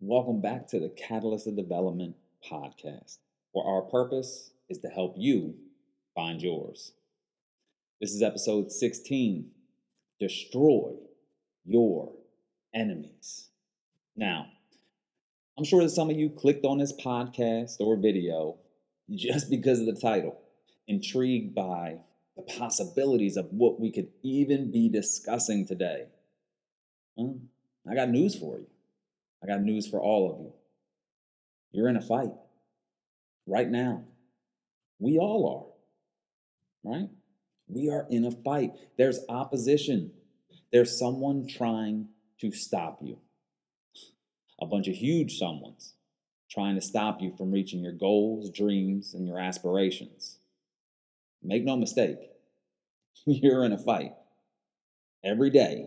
Welcome 0.00 0.40
back 0.40 0.68
to 0.68 0.78
the 0.78 0.90
Catalyst 0.90 1.48
of 1.48 1.56
Development 1.56 2.14
podcast, 2.48 3.18
where 3.50 3.66
our 3.66 3.82
purpose 3.82 4.52
is 4.68 4.78
to 4.78 4.88
help 4.88 5.16
you 5.18 5.56
find 6.14 6.40
yours. 6.40 6.92
This 8.00 8.12
is 8.12 8.22
episode 8.22 8.70
16 8.70 9.50
Destroy 10.20 10.92
Your 11.64 12.12
Enemies. 12.72 13.48
Now, 14.14 14.46
I'm 15.58 15.64
sure 15.64 15.82
that 15.82 15.90
some 15.90 16.10
of 16.10 16.16
you 16.16 16.30
clicked 16.30 16.64
on 16.64 16.78
this 16.78 16.92
podcast 16.92 17.80
or 17.80 17.96
video 17.96 18.54
just 19.10 19.50
because 19.50 19.80
of 19.80 19.86
the 19.86 20.00
title, 20.00 20.38
intrigued 20.86 21.56
by 21.56 21.96
the 22.36 22.42
possibilities 22.42 23.36
of 23.36 23.46
what 23.46 23.80
we 23.80 23.90
could 23.90 24.10
even 24.22 24.70
be 24.70 24.88
discussing 24.88 25.66
today. 25.66 26.04
Well, 27.16 27.40
I 27.90 27.96
got 27.96 28.10
news 28.10 28.36
for 28.36 28.58
you 28.58 28.66
I 29.42 29.46
got 29.46 29.62
news 29.62 29.86
for 29.88 30.00
all 30.00 30.32
of 30.32 30.40
you. 30.40 30.52
You're 31.72 31.88
in 31.88 31.96
a 31.96 32.02
fight 32.02 32.32
right 33.46 33.68
now. 33.68 34.04
We 34.98 35.18
all 35.18 35.76
are, 36.84 36.90
right? 36.90 37.08
We 37.68 37.90
are 37.90 38.06
in 38.10 38.24
a 38.24 38.30
fight. 38.30 38.72
There's 38.96 39.20
opposition. 39.28 40.12
There's 40.72 40.98
someone 40.98 41.46
trying 41.46 42.08
to 42.40 42.50
stop 42.50 42.98
you. 43.02 43.18
A 44.60 44.66
bunch 44.66 44.88
of 44.88 44.94
huge 44.94 45.38
someone's 45.38 45.94
trying 46.50 46.74
to 46.74 46.80
stop 46.80 47.20
you 47.20 47.32
from 47.36 47.52
reaching 47.52 47.80
your 47.80 47.92
goals, 47.92 48.50
dreams, 48.50 49.14
and 49.14 49.26
your 49.26 49.38
aspirations. 49.38 50.38
Make 51.42 51.64
no 51.64 51.76
mistake, 51.76 52.18
you're 53.26 53.64
in 53.64 53.72
a 53.72 53.78
fight 53.78 54.14
every 55.22 55.50
day 55.50 55.86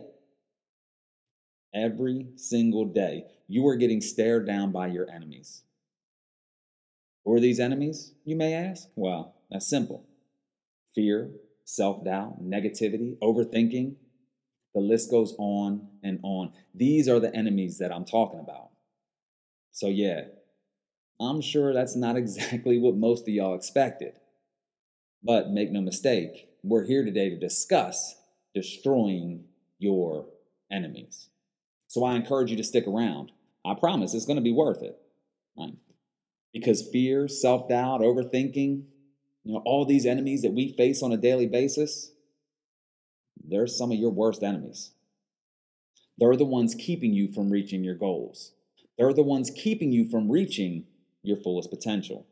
Every 1.74 2.26
single 2.36 2.84
day, 2.84 3.24
you 3.48 3.66
are 3.68 3.76
getting 3.76 4.00
stared 4.00 4.46
down 4.46 4.72
by 4.72 4.88
your 4.88 5.10
enemies. 5.10 5.62
Who 7.24 7.34
are 7.34 7.40
these 7.40 7.60
enemies, 7.60 8.12
you 8.24 8.36
may 8.36 8.54
ask? 8.54 8.88
Well, 8.94 9.36
that's 9.50 9.68
simple 9.68 10.06
fear, 10.94 11.30
self 11.64 12.04
doubt, 12.04 12.42
negativity, 12.42 13.16
overthinking. 13.22 13.94
The 14.74 14.80
list 14.80 15.10
goes 15.10 15.34
on 15.38 15.88
and 16.02 16.18
on. 16.22 16.52
These 16.74 17.08
are 17.08 17.20
the 17.20 17.34
enemies 17.34 17.78
that 17.78 17.92
I'm 17.92 18.04
talking 18.04 18.40
about. 18.40 18.70
So, 19.70 19.88
yeah, 19.88 20.22
I'm 21.20 21.40
sure 21.40 21.72
that's 21.72 21.96
not 21.96 22.16
exactly 22.18 22.78
what 22.78 22.96
most 22.96 23.22
of 23.22 23.28
y'all 23.28 23.54
expected. 23.54 24.14
But 25.22 25.50
make 25.50 25.70
no 25.70 25.80
mistake, 25.80 26.48
we're 26.62 26.84
here 26.84 27.04
today 27.04 27.30
to 27.30 27.38
discuss 27.38 28.16
destroying 28.54 29.44
your 29.78 30.26
enemies. 30.70 31.28
So 31.92 32.04
I 32.04 32.14
encourage 32.14 32.50
you 32.50 32.56
to 32.56 32.64
stick 32.64 32.86
around. 32.86 33.32
I 33.66 33.74
promise 33.74 34.14
it's 34.14 34.24
going 34.24 34.38
to 34.38 34.42
be 34.42 34.50
worth 34.50 34.82
it. 34.82 34.98
Right? 35.58 35.74
Because 36.50 36.88
fear, 36.90 37.28
self 37.28 37.68
doubt, 37.68 38.00
overthinking, 38.00 38.84
you 39.44 39.52
know, 39.52 39.60
all 39.66 39.84
these 39.84 40.06
enemies 40.06 40.40
that 40.40 40.54
we 40.54 40.72
face 40.72 41.02
on 41.02 41.12
a 41.12 41.18
daily 41.18 41.46
basis, 41.46 42.12
they're 43.44 43.66
some 43.66 43.92
of 43.92 43.98
your 43.98 44.08
worst 44.08 44.42
enemies. 44.42 44.92
They're 46.16 46.34
the 46.34 46.46
ones 46.46 46.74
keeping 46.74 47.12
you 47.12 47.30
from 47.30 47.50
reaching 47.50 47.84
your 47.84 47.94
goals. 47.94 48.54
They're 48.96 49.12
the 49.12 49.22
ones 49.22 49.50
keeping 49.54 49.92
you 49.92 50.08
from 50.08 50.30
reaching 50.30 50.86
your 51.22 51.36
fullest 51.36 51.68
potential. 51.68 52.26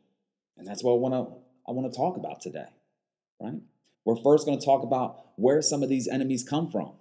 And 0.57 0.65
that's 0.65 0.83
what 0.83 0.93
I 0.93 0.95
want 0.95 1.13
to 1.13 1.35
I 1.67 1.71
want 1.71 1.93
to 1.93 1.95
talk 1.95 2.17
about 2.17 2.41
today, 2.41 2.69
right? 3.39 3.61
We're 4.05 4.23
first 4.23 4.47
going 4.47 4.57
to 4.57 4.65
talk 4.65 4.81
about 4.81 5.17
where 5.35 5.61
some 5.61 5.83
of 5.83 5.89
these 5.89 6.07
enemies 6.07 6.43
come 6.43 6.71
from. 6.71 6.93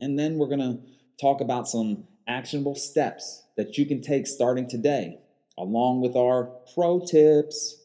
And 0.00 0.18
then 0.18 0.38
we're 0.38 0.48
going 0.48 0.60
to 0.60 0.78
talk 1.20 1.40
about 1.40 1.68
some 1.68 2.04
actionable 2.26 2.74
steps 2.74 3.42
that 3.56 3.76
you 3.76 3.86
can 3.86 4.00
take 4.00 4.26
starting 4.26 4.68
today, 4.68 5.18
along 5.56 6.00
with 6.00 6.16
our 6.16 6.44
pro 6.74 7.00
tips, 7.00 7.82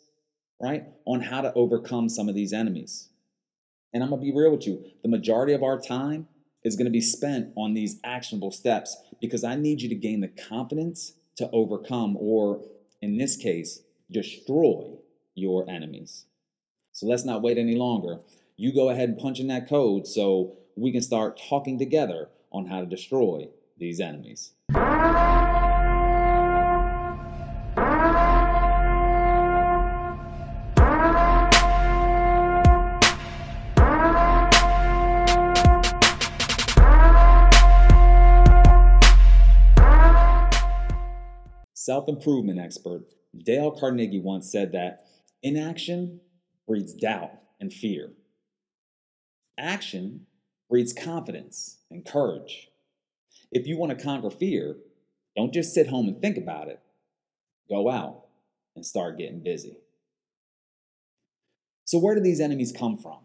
right, 0.62 0.86
on 1.06 1.22
how 1.22 1.42
to 1.42 1.54
overcome 1.54 2.10
some 2.10 2.30
of 2.30 2.36
these 2.36 2.54
enemies. 2.54 3.10
And 3.94 4.04
I'm 4.04 4.10
gonna 4.10 4.22
be 4.22 4.34
real 4.34 4.52
with 4.52 4.68
you 4.68 4.84
the 5.02 5.10
majority 5.10 5.54
of 5.54 5.64
our 5.64 5.80
time 5.80 6.28
is 6.64 6.76
gonna 6.76 6.90
be 6.90 7.02
spent 7.02 7.52
on 7.56 7.74
these 7.74 8.00
actionable 8.04 8.52
steps 8.52 8.98
because 9.20 9.44
I 9.44 9.56
need 9.56 9.82
you 9.82 9.90
to 9.90 9.96
gain 9.96 10.22
the 10.22 10.28
confidence 10.28 11.14
to 11.38 11.50
overcome, 11.52 12.16
or 12.20 12.62
in 13.02 13.18
this 13.18 13.36
case, 13.36 13.82
destroy 14.12 14.98
your 15.36 15.68
enemies. 15.70 16.26
So 16.92 17.08
let's 17.08 17.26
not 17.26 17.42
wait 17.42 17.58
any 17.58 17.76
longer. 17.76 18.20
You 18.56 18.72
go 18.72 18.90
ahead 18.90 19.10
and 19.10 19.18
punch 19.18 19.40
in 19.40 19.48
that 19.48 19.68
code 19.68 20.06
so 20.06 20.58
we 20.76 20.92
can 20.92 21.02
start 21.02 21.42
talking 21.50 21.80
together 21.80 22.30
on 22.54 22.68
how 22.68 22.80
to 22.80 22.86
destroy 22.86 23.48
these 23.78 24.00
enemies. 24.00 24.54
Self 41.74 42.08
improvement 42.08 42.60
expert 42.60 43.04
Dale 43.38 43.72
Carnegie 43.72 44.22
once 44.22 44.50
said 44.50 44.72
that 44.72 45.06
inaction 45.42 46.22
breeds 46.66 46.94
doubt 46.94 47.32
and 47.60 47.74
fear. 47.74 48.14
Action 49.58 50.28
breeds 50.70 50.94
confidence 50.94 51.78
and 51.92 52.06
courage. 52.06 52.70
If 53.52 53.68
you 53.68 53.78
want 53.78 53.98
to 53.98 54.04
conquer 54.04 54.30
fear, 54.30 54.78
don't 55.36 55.54
just 55.54 55.74
sit 55.74 55.88
home 55.88 56.08
and 56.08 56.22
think 56.22 56.38
about 56.38 56.68
it. 56.68 56.80
Go 57.70 57.90
out 57.90 58.26
and 58.76 58.86
start 58.86 59.18
getting 59.18 59.42
busy. 59.42 59.78
So, 61.86 62.00
where 62.00 62.16
do 62.16 62.22
these 62.22 62.40
enemies 62.40 62.74
come 62.78 62.98
from? 62.98 63.20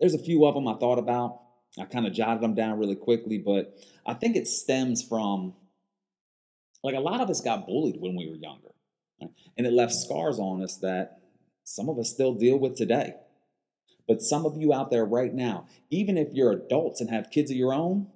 There's 0.00 0.14
a 0.14 0.18
few 0.18 0.46
of 0.46 0.54
them 0.54 0.68
I 0.68 0.74
thought 0.74 0.98
about. 0.98 1.40
I 1.78 1.84
kind 1.84 2.06
of 2.06 2.12
jotted 2.12 2.42
them 2.42 2.54
down 2.54 2.78
really 2.78 2.96
quickly, 2.96 3.38
but 3.38 3.76
I 4.06 4.14
think 4.14 4.36
it 4.36 4.46
stems 4.46 5.02
from 5.02 5.54
like 6.82 6.94
a 6.94 7.00
lot 7.00 7.20
of 7.20 7.28
us 7.28 7.40
got 7.40 7.66
bullied 7.66 8.00
when 8.00 8.16
we 8.16 8.28
were 8.28 8.36
younger, 8.36 8.68
right? 9.20 9.30
and 9.56 9.66
it 9.66 9.72
left 9.72 9.92
scars 9.92 10.38
on 10.38 10.62
us 10.62 10.76
that 10.76 11.20
some 11.64 11.88
of 11.88 11.98
us 11.98 12.10
still 12.10 12.34
deal 12.34 12.58
with 12.58 12.76
today. 12.76 13.14
But 14.08 14.22
some 14.22 14.46
of 14.46 14.56
you 14.56 14.72
out 14.72 14.90
there 14.90 15.04
right 15.04 15.32
now, 15.32 15.66
even 15.90 16.16
if 16.16 16.32
you're 16.32 16.50
adults 16.50 17.00
and 17.02 17.10
have 17.10 17.30
kids 17.30 17.50
of 17.50 17.58
your 17.58 17.74
own, 17.74 18.08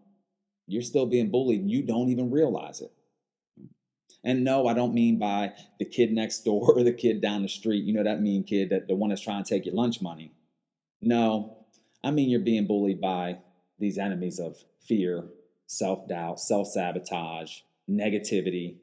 you're 0.66 0.82
still 0.82 1.04
being 1.04 1.30
bullied 1.30 1.60
and 1.60 1.70
you 1.70 1.82
don't 1.82 2.08
even 2.08 2.30
realize 2.30 2.80
it. 2.80 2.92
And 4.25 4.42
no, 4.42 4.66
I 4.66 4.75
don't 4.75 4.94
mean 4.94 5.19
by 5.19 5.52
the 5.78 5.84
kid 5.84 6.12
next 6.12 6.44
door 6.44 6.72
or 6.75 6.82
the 6.82 6.92
kid 6.92 7.20
down 7.20 7.42
the 7.42 7.48
street, 7.48 7.84
you 7.84 7.92
know, 7.92 8.04
that 8.04 8.22
mean 8.22 8.42
kid, 8.44 8.70
that 8.70 8.88
the 8.88 8.94
one 8.94 9.10
that's 9.10 9.20
trying 9.20 9.44
to 9.44 9.48
take 9.48 9.66
your 9.66 9.75
lunch 9.75 10.00
money. 10.00 10.32
No, 11.02 11.58
I 12.02 12.10
mean 12.10 12.31
you're 12.31 12.41
being 12.41 12.66
bullied 12.66 13.00
by 13.00 13.38
these 13.78 13.98
enemies 13.98 14.38
of 14.38 14.56
fear, 14.81 15.25
self 15.66 16.08
doubt, 16.08 16.41
self 16.41 16.69
sabotage, 16.69 17.60
negativity. 17.91 18.76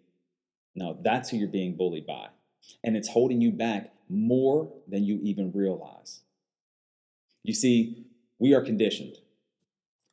No, 0.75 0.99
that's 1.01 1.29
who 1.29 1.37
you're 1.37 1.47
being 1.47 1.75
bullied 1.75 2.05
by. 2.05 2.27
And 2.83 2.95
it's 2.95 3.09
holding 3.09 3.41
you 3.41 3.51
back 3.51 3.93
more 4.09 4.71
than 4.87 5.05
you 5.05 5.19
even 5.23 5.51
realize. 5.53 6.21
You 7.43 7.53
see, 7.53 8.05
we 8.37 8.53
are 8.53 8.61
conditioned. 8.61 9.17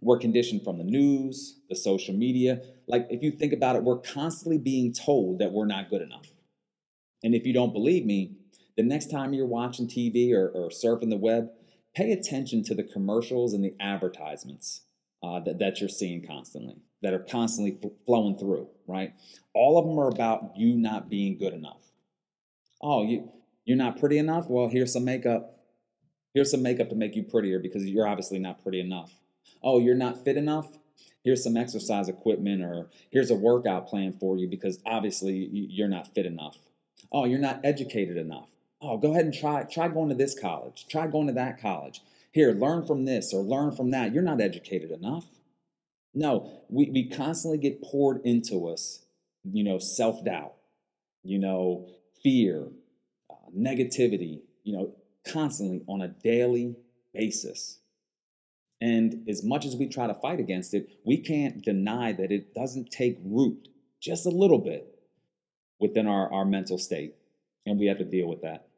We're 0.01 0.19
conditioned 0.19 0.63
from 0.63 0.79
the 0.79 0.85
news, 0.85 1.61
the 1.69 1.77
social 1.77 2.15
media. 2.15 2.61
Like, 2.87 3.07
if 3.11 3.23
you 3.23 3.31
think 3.31 3.53
about 3.53 3.77
it, 3.77 3.83
we're 3.83 3.99
constantly 3.99 4.59
being 4.59 4.93
told 4.93 5.39
that 5.39 5.53
we're 5.53 5.67
not 5.67 5.91
good 5.91 6.03
enough. 6.03 6.27
And 7.23 7.35
if 7.35 7.47
you 7.47 7.53
don't 7.53 7.73
believe 7.73 8.05
me, 8.05 8.37
the 8.77 8.83
next 8.83 9.11
time 9.11 9.33
you're 9.33 9.47
watching 9.47 9.89
TV 9.89 10.33
or, 10.33 10.49
or 10.49 10.69
surfing 10.69 11.11
the 11.11 11.17
web, 11.17 11.51
pay 11.95 12.13
attention 12.13 12.63
to 12.65 12.75
the 12.75 12.83
commercials 12.83 13.55
and 13.55 13.65
the 13.65 13.75
advertisements 13.81 14.83
uh, 15.23 15.41
that, 15.41 15.59
that 15.59 15.81
you're 15.81 15.89
seeing 15.89 16.25
constantly, 16.25 16.77
that 17.03 17.15
are 17.15 17.19
constantly 17.19 17.79
flowing 18.05 18.37
through, 18.37 18.69
right? 18.87 19.15
All 19.55 19.79
of 19.79 19.87
them 19.87 19.99
are 19.99 20.09
about 20.09 20.53
you 20.57 20.77
not 20.77 21.09
being 21.09 21.39
good 21.39 21.55
enough. 21.55 21.81
Oh, 22.83 23.03
you, 23.03 23.33
you're 23.65 23.79
not 23.79 23.99
pretty 23.99 24.19
enough? 24.19 24.49
Well, 24.49 24.69
here's 24.69 24.93
some 24.93 25.07
makeup. 25.07 25.56
Here's 26.37 26.51
some 26.51 26.63
makeup 26.63 26.91
to 26.91 26.95
make 26.95 27.17
you 27.17 27.23
prettier 27.23 27.59
because 27.59 27.87
you're 27.87 28.07
obviously 28.07 28.39
not 28.39 28.63
pretty 28.63 28.79
enough. 28.79 29.11
Oh, 29.63 29.79
you're 29.79 29.95
not 29.95 30.23
fit 30.23 30.37
enough? 30.37 30.69
Here's 31.25 31.43
some 31.43 31.57
exercise 31.57 32.11
equipment 32.11 32.63
or 32.63 32.89
here's 33.11 33.31
a 33.31 33.35
workout 33.35 33.89
plan 33.89 34.13
for 34.13 34.37
you 34.37 34.47
because 34.47 34.79
obviously 34.85 35.49
you're 35.51 35.89
not 35.89 36.15
fit 36.15 36.27
enough. 36.27 36.59
Oh, 37.11 37.25
you're 37.25 37.39
not 37.39 37.61
educated 37.65 38.19
enough. 38.19 38.51
Oh, 38.83 38.99
go 38.99 39.13
ahead 39.13 39.25
and 39.25 39.33
try 39.33 39.63
try 39.63 39.89
going 39.89 40.11
to 40.11 40.15
this 40.15 40.39
college. 40.39 40.87
Try 40.91 41.07
going 41.07 41.27
to 41.29 41.33
that 41.33 41.59
college. 41.59 42.03
Here, 42.33 42.53
learn 42.53 42.85
from 42.85 43.07
this 43.07 43.33
or 43.33 43.43
learn 43.43 43.75
from 43.75 43.91
that. 43.93 44.13
You're 44.13 44.23
not 44.23 44.43
educated 44.43 44.91
enough. 44.91 45.25
No, 46.13 46.61
we, 46.69 46.91
we 46.91 47.09
constantly 47.09 47.57
get 47.57 47.81
poured 47.81 48.21
into 48.27 48.69
us, 48.69 49.07
you 49.43 49.65
know, 49.65 49.79
self 49.79 50.23
doubt, 50.23 50.53
you 51.23 51.39
know, 51.39 51.89
fear, 52.23 52.69
uh, 53.31 53.35
negativity, 53.57 54.43
you 54.65 54.77
know, 54.77 54.93
constantly 55.33 55.83
on 55.89 56.03
a 56.03 56.09
daily 56.09 56.77
basis. 57.13 57.79
And 58.81 59.27
as 59.29 59.43
much 59.43 59.65
as 59.65 59.75
we 59.75 59.89
try 59.89 60.07
to 60.07 60.15
fight 60.15 60.39
against 60.39 60.75
it, 60.75 60.89
we 61.05 61.19
can't 61.19 61.63
deny 61.63 62.13
that 62.13 62.31
it 62.31 62.55
doesn't 62.55 62.91
take 62.91 63.19
root 63.25 63.69
just 64.01 64.27
a 64.27 64.31
little 64.31 64.59
bit 64.59 64.99
within 65.81 66.07
our, 66.07 66.33
our 66.33 66.45
mental 66.45 66.79
state. 66.79 67.15
And 67.65 67.79
we 67.79 67.87
have 67.87 67.99
to 67.99 68.05
deal 68.05 68.29
with 68.29 68.43
that. 68.43 68.69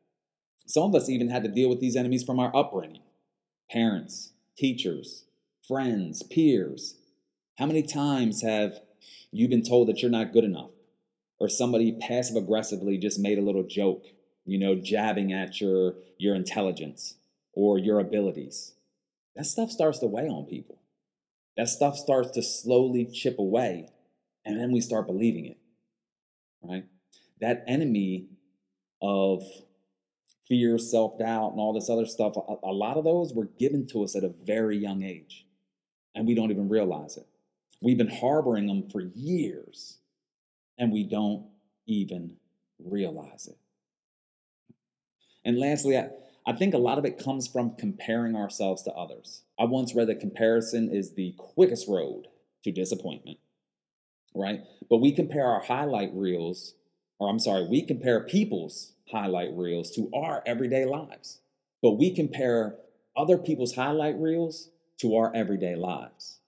Some 0.66 0.84
of 0.84 0.94
us 0.94 1.08
even 1.08 1.30
had 1.30 1.42
to 1.44 1.48
deal 1.48 1.68
with 1.68 1.80
these 1.80 1.96
enemies 1.96 2.24
from 2.24 2.38
our 2.38 2.54
upbringing 2.54 3.02
parents, 3.70 4.32
teachers, 4.56 5.24
friends, 5.66 6.22
peers. 6.22 6.96
How 7.58 7.66
many 7.66 7.82
times 7.82 8.42
have 8.42 8.80
you 9.30 9.48
been 9.48 9.62
told 9.62 9.88
that 9.88 10.00
you're 10.00 10.10
not 10.10 10.32
good 10.32 10.44
enough? 10.44 10.70
Or 11.38 11.48
somebody 11.48 11.92
passive 12.00 12.36
aggressively 12.36 12.98
just 12.98 13.18
made 13.18 13.38
a 13.38 13.42
little 13.42 13.62
joke, 13.62 14.04
you 14.48 14.58
know, 14.58 14.74
jabbing 14.74 15.30
at 15.30 15.60
your, 15.60 15.92
your 16.16 16.34
intelligence 16.34 17.16
or 17.52 17.78
your 17.78 18.00
abilities. 18.00 18.72
That 19.36 19.44
stuff 19.44 19.70
starts 19.70 19.98
to 19.98 20.06
weigh 20.06 20.26
on 20.26 20.46
people. 20.46 20.78
That 21.58 21.68
stuff 21.68 21.98
starts 21.98 22.30
to 22.30 22.42
slowly 22.42 23.04
chip 23.04 23.38
away, 23.38 23.90
and 24.46 24.58
then 24.58 24.72
we 24.72 24.80
start 24.80 25.06
believing 25.06 25.44
it, 25.44 25.58
right? 26.62 26.86
That 27.42 27.62
enemy 27.68 28.28
of 29.02 29.42
fear, 30.48 30.78
self 30.78 31.18
doubt, 31.18 31.50
and 31.50 31.60
all 31.60 31.74
this 31.74 31.90
other 31.90 32.06
stuff, 32.06 32.34
a, 32.36 32.54
a, 32.66 32.72
lot 32.72 32.96
of 32.96 33.04
those 33.04 33.34
were 33.34 33.50
given 33.58 33.86
to 33.88 34.02
us 34.02 34.16
at 34.16 34.24
a 34.24 34.32
very 34.44 34.78
young 34.78 35.02
age, 35.02 35.46
and 36.14 36.26
we 36.26 36.34
don't 36.34 36.50
even 36.50 36.70
realize 36.70 37.18
it. 37.18 37.26
We've 37.82 37.98
been 37.98 38.08
harboring 38.08 38.66
them 38.66 38.88
for 38.88 39.02
years, 39.02 39.98
and 40.78 40.90
we 40.90 41.04
don't 41.04 41.44
even 41.86 42.36
realize 42.78 43.46
it. 43.46 43.58
And 45.48 45.58
lastly, 45.58 45.96
I, 45.96 46.10
I 46.46 46.52
think 46.52 46.74
a 46.74 46.78
lot 46.78 46.98
of 46.98 47.06
it 47.06 47.24
comes 47.24 47.48
from 47.48 47.74
comparing 47.76 48.36
ourselves 48.36 48.82
to 48.82 48.92
others. 48.92 49.44
I 49.58 49.64
once 49.64 49.94
read 49.94 50.08
that 50.08 50.20
comparison 50.20 50.90
is 50.94 51.14
the 51.14 51.34
quickest 51.38 51.88
road 51.88 52.26
to 52.64 52.70
disappointment, 52.70 53.38
right? 54.34 54.60
But 54.90 54.98
we 54.98 55.10
compare 55.10 55.46
our 55.46 55.62
highlight 55.62 56.10
reels, 56.12 56.74
or 57.18 57.30
I'm 57.30 57.38
sorry, 57.38 57.66
we 57.66 57.80
compare 57.80 58.20
people's 58.20 58.92
highlight 59.10 59.48
reels 59.54 59.90
to 59.92 60.10
our 60.14 60.42
everyday 60.44 60.84
lives. 60.84 61.40
But 61.80 61.92
we 61.92 62.14
compare 62.14 62.76
other 63.16 63.38
people's 63.38 63.74
highlight 63.74 64.18
reels 64.18 64.68
to 65.00 65.16
our 65.16 65.34
everyday 65.34 65.76
lives. 65.76 66.40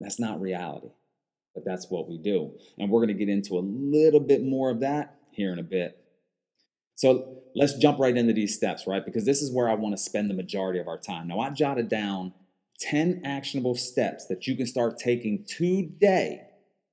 That's 0.00 0.18
not 0.18 0.40
reality, 0.40 0.88
but 1.54 1.66
that's 1.66 1.90
what 1.90 2.08
we 2.08 2.16
do. 2.16 2.52
And 2.78 2.90
we're 2.90 3.04
going 3.04 3.18
to 3.18 3.24
get 3.26 3.28
into 3.28 3.58
a 3.58 3.60
little 3.60 4.20
bit 4.20 4.42
more 4.42 4.70
of 4.70 4.80
that 4.80 5.16
here 5.32 5.52
in 5.52 5.58
a 5.58 5.62
bit. 5.62 5.98
So 7.00 7.38
let's 7.54 7.72
jump 7.78 7.98
right 7.98 8.14
into 8.14 8.34
these 8.34 8.54
steps, 8.54 8.86
right? 8.86 9.02
Because 9.02 9.24
this 9.24 9.40
is 9.40 9.50
where 9.50 9.70
I 9.70 9.74
want 9.74 9.96
to 9.96 10.02
spend 10.02 10.28
the 10.28 10.34
majority 10.34 10.78
of 10.78 10.86
our 10.86 10.98
time. 10.98 11.28
Now, 11.28 11.40
I 11.40 11.48
jotted 11.48 11.88
down 11.88 12.34
10 12.80 13.22
actionable 13.24 13.74
steps 13.74 14.26
that 14.26 14.46
you 14.46 14.54
can 14.54 14.66
start 14.66 14.98
taking 14.98 15.46
today 15.46 16.42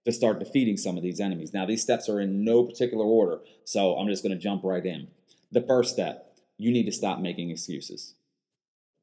to 0.05 0.13
start 0.13 0.39
defeating 0.39 0.77
some 0.77 0.95
of 0.95 1.03
these 1.03 1.19
enemies. 1.19 1.53
Now, 1.53 1.65
these 1.65 1.81
steps 1.81 2.07
are 2.07 2.21
in 2.21 2.45
no 2.45 2.63
particular 2.63 3.03
order, 3.03 3.41
so 3.65 3.97
I'm 3.97 4.07
just 4.07 4.23
going 4.23 4.31
to 4.31 4.41
jump 4.41 4.63
right 4.63 4.85
in. 4.85 5.09
The 5.51 5.59
first 5.59 5.91
step, 5.91 6.37
you 6.57 6.71
need 6.71 6.85
to 6.85 6.93
stop 6.93 7.19
making 7.19 7.49
excuses. 7.49 8.15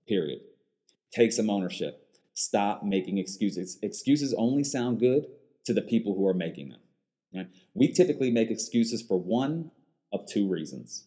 Period. 0.09 0.41
Take 1.13 1.33
some 1.33 1.51
ownership. 1.51 2.15
Stop 2.33 2.83
making 2.83 3.19
excuses. 3.19 3.79
Excuses 3.83 4.33
only 4.33 4.65
sound 4.65 5.01
good 5.01 5.27
to 5.67 5.75
the 5.75 5.83
people 5.83 6.15
who 6.15 6.27
are 6.27 6.33
making 6.33 6.71
them. 6.71 6.81
Right? 7.35 7.49
We 7.75 7.93
typically 7.93 8.31
make 8.31 8.51
excuses 8.51 9.03
for 9.03 9.19
one 9.21 9.71
of 10.15 10.27
two 10.27 10.49
reasons. 10.49 11.05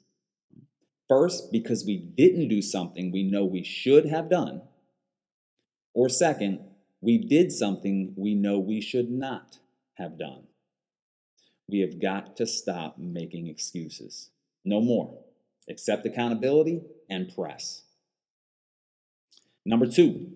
First, 1.07 1.51
because 1.51 1.86
we 1.86 1.98
didn't 1.98 2.50
do 2.50 2.62
something 2.62 3.12
we 3.12 3.24
know 3.24 3.45
we 3.45 3.63
should 3.63 4.06
have 4.07 4.30
done. 4.30 4.62
Or 5.94 6.09
second, 6.09 6.59
we 7.00 7.18
did 7.18 7.51
something 7.51 8.13
we 8.18 8.36
know 8.36 8.59
we 8.59 8.81
should 8.81 9.09
not 9.09 9.59
have 9.95 10.19
done. 10.19 10.44
We 11.69 11.80
have 11.80 12.01
got 12.01 12.36
to 12.38 12.45
stop 12.45 12.98
making 12.98 13.48
excuses. 13.48 14.30
No 14.65 14.81
more. 14.81 15.18
Accept 15.69 16.06
accountability 16.06 16.81
and 17.09 17.33
press. 17.33 17.83
Number 19.65 19.86
two, 19.86 20.33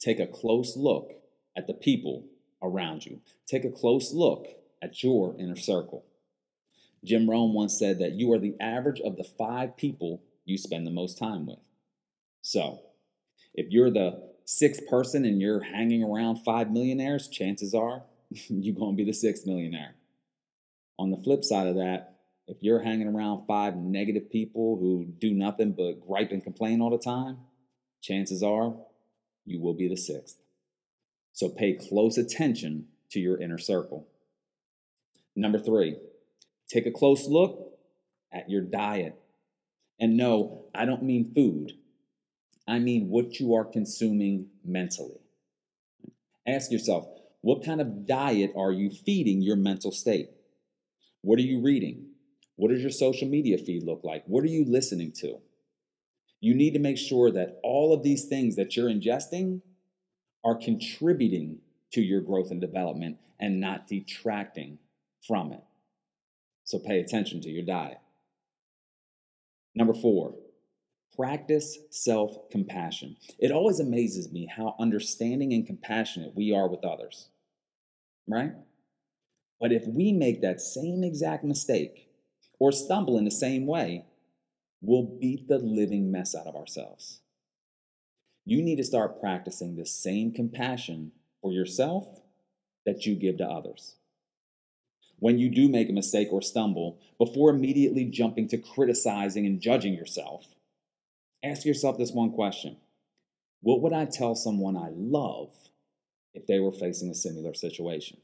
take 0.00 0.18
a 0.18 0.26
close 0.26 0.76
look 0.76 1.12
at 1.56 1.66
the 1.66 1.74
people 1.74 2.26
around 2.62 3.06
you. 3.06 3.20
Take 3.46 3.64
a 3.64 3.70
close 3.70 4.12
look 4.12 4.48
at 4.82 5.02
your 5.02 5.36
inner 5.38 5.56
circle. 5.56 6.04
Jim 7.04 7.28
Rohn 7.28 7.52
once 7.52 7.78
said 7.78 7.98
that 7.98 8.12
you 8.12 8.32
are 8.32 8.38
the 8.38 8.56
average 8.60 9.00
of 9.00 9.16
the 9.16 9.24
five 9.24 9.76
people 9.76 10.22
you 10.44 10.58
spend 10.58 10.86
the 10.86 10.90
most 10.90 11.18
time 11.18 11.46
with. 11.46 11.58
So, 12.42 12.80
if 13.54 13.66
you're 13.70 13.90
the 13.90 14.28
sixth 14.44 14.86
person 14.88 15.24
and 15.24 15.40
you're 15.40 15.62
hanging 15.62 16.02
around 16.02 16.36
five 16.44 16.70
millionaires, 16.70 17.28
chances 17.28 17.74
are 17.74 18.02
you're 18.30 18.74
going 18.74 18.94
to 18.94 18.96
be 18.96 19.04
the 19.04 19.12
sixth 19.12 19.46
millionaire. 19.46 19.94
On 20.98 21.10
the 21.10 21.18
flip 21.18 21.44
side 21.44 21.66
of 21.66 21.76
that, 21.76 22.16
if 22.46 22.56
you're 22.62 22.82
hanging 22.82 23.08
around 23.08 23.46
five 23.46 23.76
negative 23.76 24.30
people 24.30 24.78
who 24.78 25.04
do 25.18 25.32
nothing 25.32 25.72
but 25.72 26.00
gripe 26.06 26.32
and 26.32 26.42
complain 26.42 26.80
all 26.80 26.90
the 26.90 26.98
time, 26.98 27.36
chances 28.00 28.42
are 28.42 28.74
you 29.44 29.60
will 29.60 29.74
be 29.74 29.88
the 29.88 29.96
sixth. 29.96 30.38
So 31.32 31.48
pay 31.48 31.74
close 31.74 32.16
attention 32.16 32.86
to 33.10 33.20
your 33.20 33.40
inner 33.40 33.58
circle. 33.58 34.08
Number 35.36 35.58
three, 35.58 35.96
take 36.68 36.86
a 36.86 36.90
close 36.90 37.26
look 37.26 37.72
at 38.32 38.50
your 38.50 38.62
diet. 38.62 39.18
And 40.00 40.16
no, 40.16 40.66
I 40.74 40.84
don't 40.84 41.02
mean 41.02 41.32
food, 41.34 41.72
I 42.66 42.78
mean 42.78 43.08
what 43.08 43.40
you 43.40 43.54
are 43.54 43.64
consuming 43.64 44.48
mentally. 44.64 45.20
Ask 46.46 46.70
yourself, 46.70 47.06
what 47.40 47.64
kind 47.64 47.80
of 47.80 48.06
diet 48.06 48.52
are 48.56 48.72
you 48.72 48.90
feeding 48.90 49.42
your 49.42 49.56
mental 49.56 49.92
state? 49.92 50.28
What 51.22 51.38
are 51.38 51.42
you 51.42 51.60
reading? 51.60 52.06
What 52.56 52.70
does 52.70 52.80
your 52.80 52.90
social 52.90 53.28
media 53.28 53.58
feed 53.58 53.84
look 53.84 54.00
like? 54.02 54.24
What 54.26 54.44
are 54.44 54.48
you 54.48 54.64
listening 54.64 55.12
to? 55.20 55.38
You 56.40 56.54
need 56.54 56.74
to 56.74 56.80
make 56.80 56.98
sure 56.98 57.30
that 57.32 57.58
all 57.62 57.92
of 57.92 58.02
these 58.02 58.26
things 58.26 58.56
that 58.56 58.76
you're 58.76 58.90
ingesting 58.90 59.62
are 60.44 60.56
contributing 60.56 61.58
to 61.92 62.00
your 62.00 62.20
growth 62.20 62.50
and 62.50 62.60
development 62.60 63.18
and 63.40 63.60
not 63.60 63.88
detracting 63.88 64.78
from 65.26 65.52
it. 65.52 65.62
So 66.68 66.78
pay 66.78 67.00
attention 67.00 67.40
to 67.40 67.48
your 67.48 67.64
diet. 67.64 67.96
Number 69.74 69.94
four, 69.94 70.34
practice 71.16 71.78
self 71.88 72.50
compassion. 72.50 73.16
It 73.38 73.50
always 73.50 73.80
amazes 73.80 74.30
me 74.30 74.50
how 74.54 74.76
understanding 74.78 75.54
and 75.54 75.66
compassionate 75.66 76.36
we 76.36 76.52
are 76.52 76.68
with 76.68 76.84
others, 76.84 77.30
right? 78.28 78.52
But 79.58 79.72
if 79.72 79.86
we 79.86 80.12
make 80.12 80.42
that 80.42 80.60
same 80.60 81.04
exact 81.04 81.42
mistake 81.42 82.10
or 82.60 82.70
stumble 82.70 83.16
in 83.16 83.24
the 83.24 83.30
same 83.30 83.66
way, 83.66 84.04
we'll 84.82 85.18
beat 85.18 85.48
the 85.48 85.56
living 85.56 86.12
mess 86.12 86.34
out 86.34 86.46
of 86.46 86.54
ourselves. 86.54 87.22
You 88.44 88.60
need 88.60 88.76
to 88.76 88.84
start 88.84 89.22
practicing 89.22 89.76
the 89.76 89.86
same 89.86 90.32
compassion 90.34 91.12
for 91.40 91.50
yourself 91.50 92.20
that 92.84 93.06
you 93.06 93.14
give 93.14 93.38
to 93.38 93.46
others. 93.48 93.94
When 95.18 95.38
you 95.38 95.48
do 95.48 95.68
make 95.68 95.88
a 95.88 95.92
mistake 95.92 96.28
or 96.32 96.42
stumble, 96.42 96.98
before 97.18 97.50
immediately 97.50 98.04
jumping 98.04 98.48
to 98.48 98.58
criticizing 98.58 99.46
and 99.46 99.60
judging 99.60 99.94
yourself, 99.94 100.54
Ask 101.44 101.64
yourself 101.64 101.98
this 101.98 102.12
one 102.12 102.32
question 102.32 102.76
What 103.60 103.80
would 103.82 103.92
I 103.92 104.06
tell 104.06 104.34
someone 104.34 104.76
I 104.76 104.90
love 104.94 105.50
if 106.34 106.46
they 106.46 106.58
were 106.58 106.72
facing 106.72 107.10
a 107.10 107.14
similar 107.14 107.54
situation? 107.54 108.18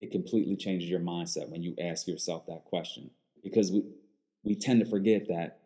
It 0.00 0.12
completely 0.12 0.56
changes 0.56 0.88
your 0.88 1.00
mindset 1.00 1.48
when 1.48 1.62
you 1.62 1.74
ask 1.80 2.06
yourself 2.06 2.46
that 2.46 2.64
question 2.64 3.10
because 3.42 3.72
we, 3.72 3.84
we 4.42 4.54
tend 4.54 4.80
to 4.80 4.90
forget 4.90 5.28
that 5.28 5.60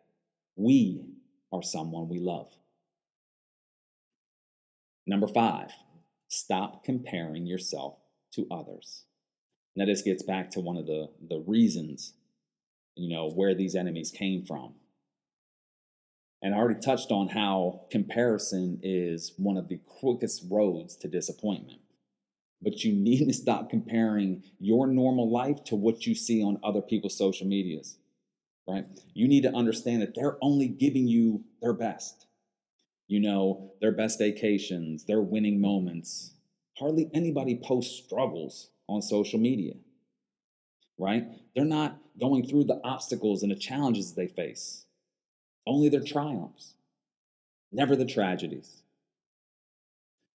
we 0.55 1.03
are 1.51 1.63
someone 1.63 2.07
we 2.07 2.19
love. 2.19 2.47
Number 5.05 5.27
five, 5.27 5.71
stop 6.29 6.85
comparing 6.85 7.45
yourself 7.45 7.97
to 8.33 8.47
others. 8.49 9.03
Now, 9.79 9.85
this 9.85 10.01
gets 10.01 10.23
back 10.23 10.51
to 10.51 10.59
one 10.59 10.75
of 10.75 10.87
the, 10.87 11.09
the 11.25 11.39
reasons, 11.39 12.11
you 12.95 13.07
know, 13.07 13.29
where 13.29 13.55
these 13.55 13.75
enemies 13.75 14.11
came 14.11 14.43
from. 14.43 14.73
And 16.41 16.53
I 16.53 16.57
already 16.57 16.81
touched 16.81 17.11
on 17.11 17.29
how 17.29 17.85
comparison 17.89 18.81
is 18.83 19.31
one 19.37 19.55
of 19.55 19.69
the 19.69 19.79
quickest 19.85 20.43
roads 20.51 20.97
to 20.97 21.07
disappointment. 21.07 21.79
But 22.61 22.83
you 22.83 22.91
need 22.91 23.25
to 23.25 23.33
stop 23.33 23.69
comparing 23.69 24.43
your 24.59 24.85
normal 24.85 25.31
life 25.31 25.63
to 25.67 25.77
what 25.77 26.05
you 26.05 26.13
see 26.13 26.43
on 26.43 26.59
other 26.61 26.81
people's 26.81 27.17
social 27.17 27.47
medias, 27.47 27.99
right? 28.67 28.85
You 29.13 29.29
need 29.29 29.43
to 29.43 29.55
understand 29.55 30.01
that 30.01 30.13
they're 30.13 30.37
only 30.41 30.67
giving 30.67 31.07
you 31.07 31.45
their 31.61 31.71
best. 31.73 32.25
You 33.07 33.21
know, 33.21 33.71
their 33.79 33.93
best 33.93 34.19
vacations, 34.19 35.05
their 35.05 35.21
winning 35.21 35.61
moments. 35.61 36.33
Hardly 36.77 37.09
anybody 37.13 37.61
posts 37.63 38.03
struggles 38.03 38.71
on 38.89 39.01
social 39.01 39.39
media, 39.39 39.73
right? 40.97 41.23
They're 41.55 41.65
not 41.65 41.99
going 42.19 42.45
through 42.45 42.65
the 42.65 42.81
obstacles 42.83 43.43
and 43.43 43.51
the 43.51 43.55
challenges 43.55 44.13
they 44.13 44.27
face 44.27 44.85
only 45.69 45.87
their 45.87 46.03
triumphs, 46.03 46.73
never 47.71 47.95
the 47.95 48.05
tragedies. 48.05 48.81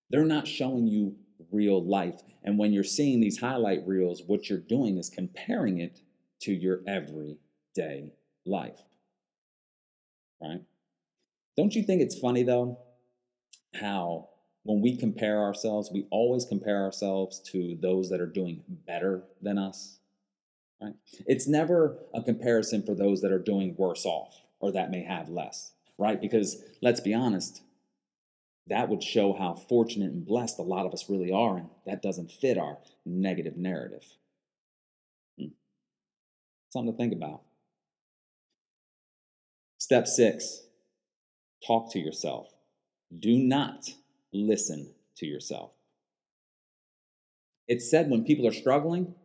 They're 0.09 0.23
not 0.23 0.47
showing 0.47 0.87
you 0.87 1.15
real 1.51 1.83
life. 1.83 2.21
And 2.43 2.57
when 2.57 2.71
you're 2.71 2.83
seeing 2.83 3.19
these 3.19 3.39
highlight 3.39 3.85
reels, 3.85 4.23
what 4.25 4.49
you're 4.49 4.59
doing 4.59 4.97
is 4.97 5.09
comparing 5.09 5.79
it 5.79 5.99
to 6.41 6.53
your 6.53 6.79
everyday 6.87 8.13
life. 8.45 8.79
Right? 10.41 10.61
Don't 11.57 11.75
you 11.75 11.83
think 11.83 12.01
it's 12.01 12.17
funny 12.17 12.43
though 12.43 12.79
how 13.73 14.29
when 14.65 14.81
we 14.81 14.97
compare 14.97 15.41
ourselves, 15.41 15.91
we 15.93 16.07
always 16.09 16.43
compare 16.43 16.83
ourselves 16.83 17.39
to 17.51 17.77
those 17.79 18.09
that 18.09 18.19
are 18.19 18.25
doing 18.25 18.63
better 18.67 19.21
than 19.39 19.59
us? 19.59 19.99
Right? 20.81 20.95
It's 21.27 21.47
never 21.47 21.99
a 22.15 22.23
comparison 22.23 22.81
for 22.81 22.95
those 22.95 23.21
that 23.21 23.31
are 23.31 23.39
doing 23.39 23.75
worse 23.77 24.05
off 24.05 24.41
or 24.59 24.71
that 24.71 24.89
may 24.89 25.03
have 25.03 25.29
less, 25.29 25.71
right? 25.99 26.19
Because 26.19 26.63
let's 26.81 26.99
be 26.99 27.13
honest, 27.13 27.61
that 28.65 28.89
would 28.89 29.03
show 29.03 29.33
how 29.33 29.53
fortunate 29.53 30.11
and 30.11 30.25
blessed 30.25 30.57
a 30.57 30.63
lot 30.63 30.87
of 30.87 30.93
us 30.93 31.09
really 31.11 31.31
are, 31.31 31.57
and 31.57 31.69
that 31.85 32.01
doesn't 32.01 32.31
fit 32.31 32.57
our 32.57 32.79
negative 33.05 33.57
narrative. 33.57 34.03
Hmm. 35.39 35.49
Something 36.71 36.91
to 36.91 36.97
think 36.97 37.13
about. 37.13 37.41
Step 39.77 40.07
six 40.07 40.63
talk 41.65 41.91
to 41.91 41.99
yourself. 41.99 42.47
Do 43.17 43.37
not 43.37 43.89
listen 44.35 44.93
to 45.17 45.25
yourself. 45.25 45.71
It's 47.67 47.89
said 47.89 48.09
when 48.09 48.25
people 48.25 48.47
are 48.47 48.53
struggling, 48.53 49.15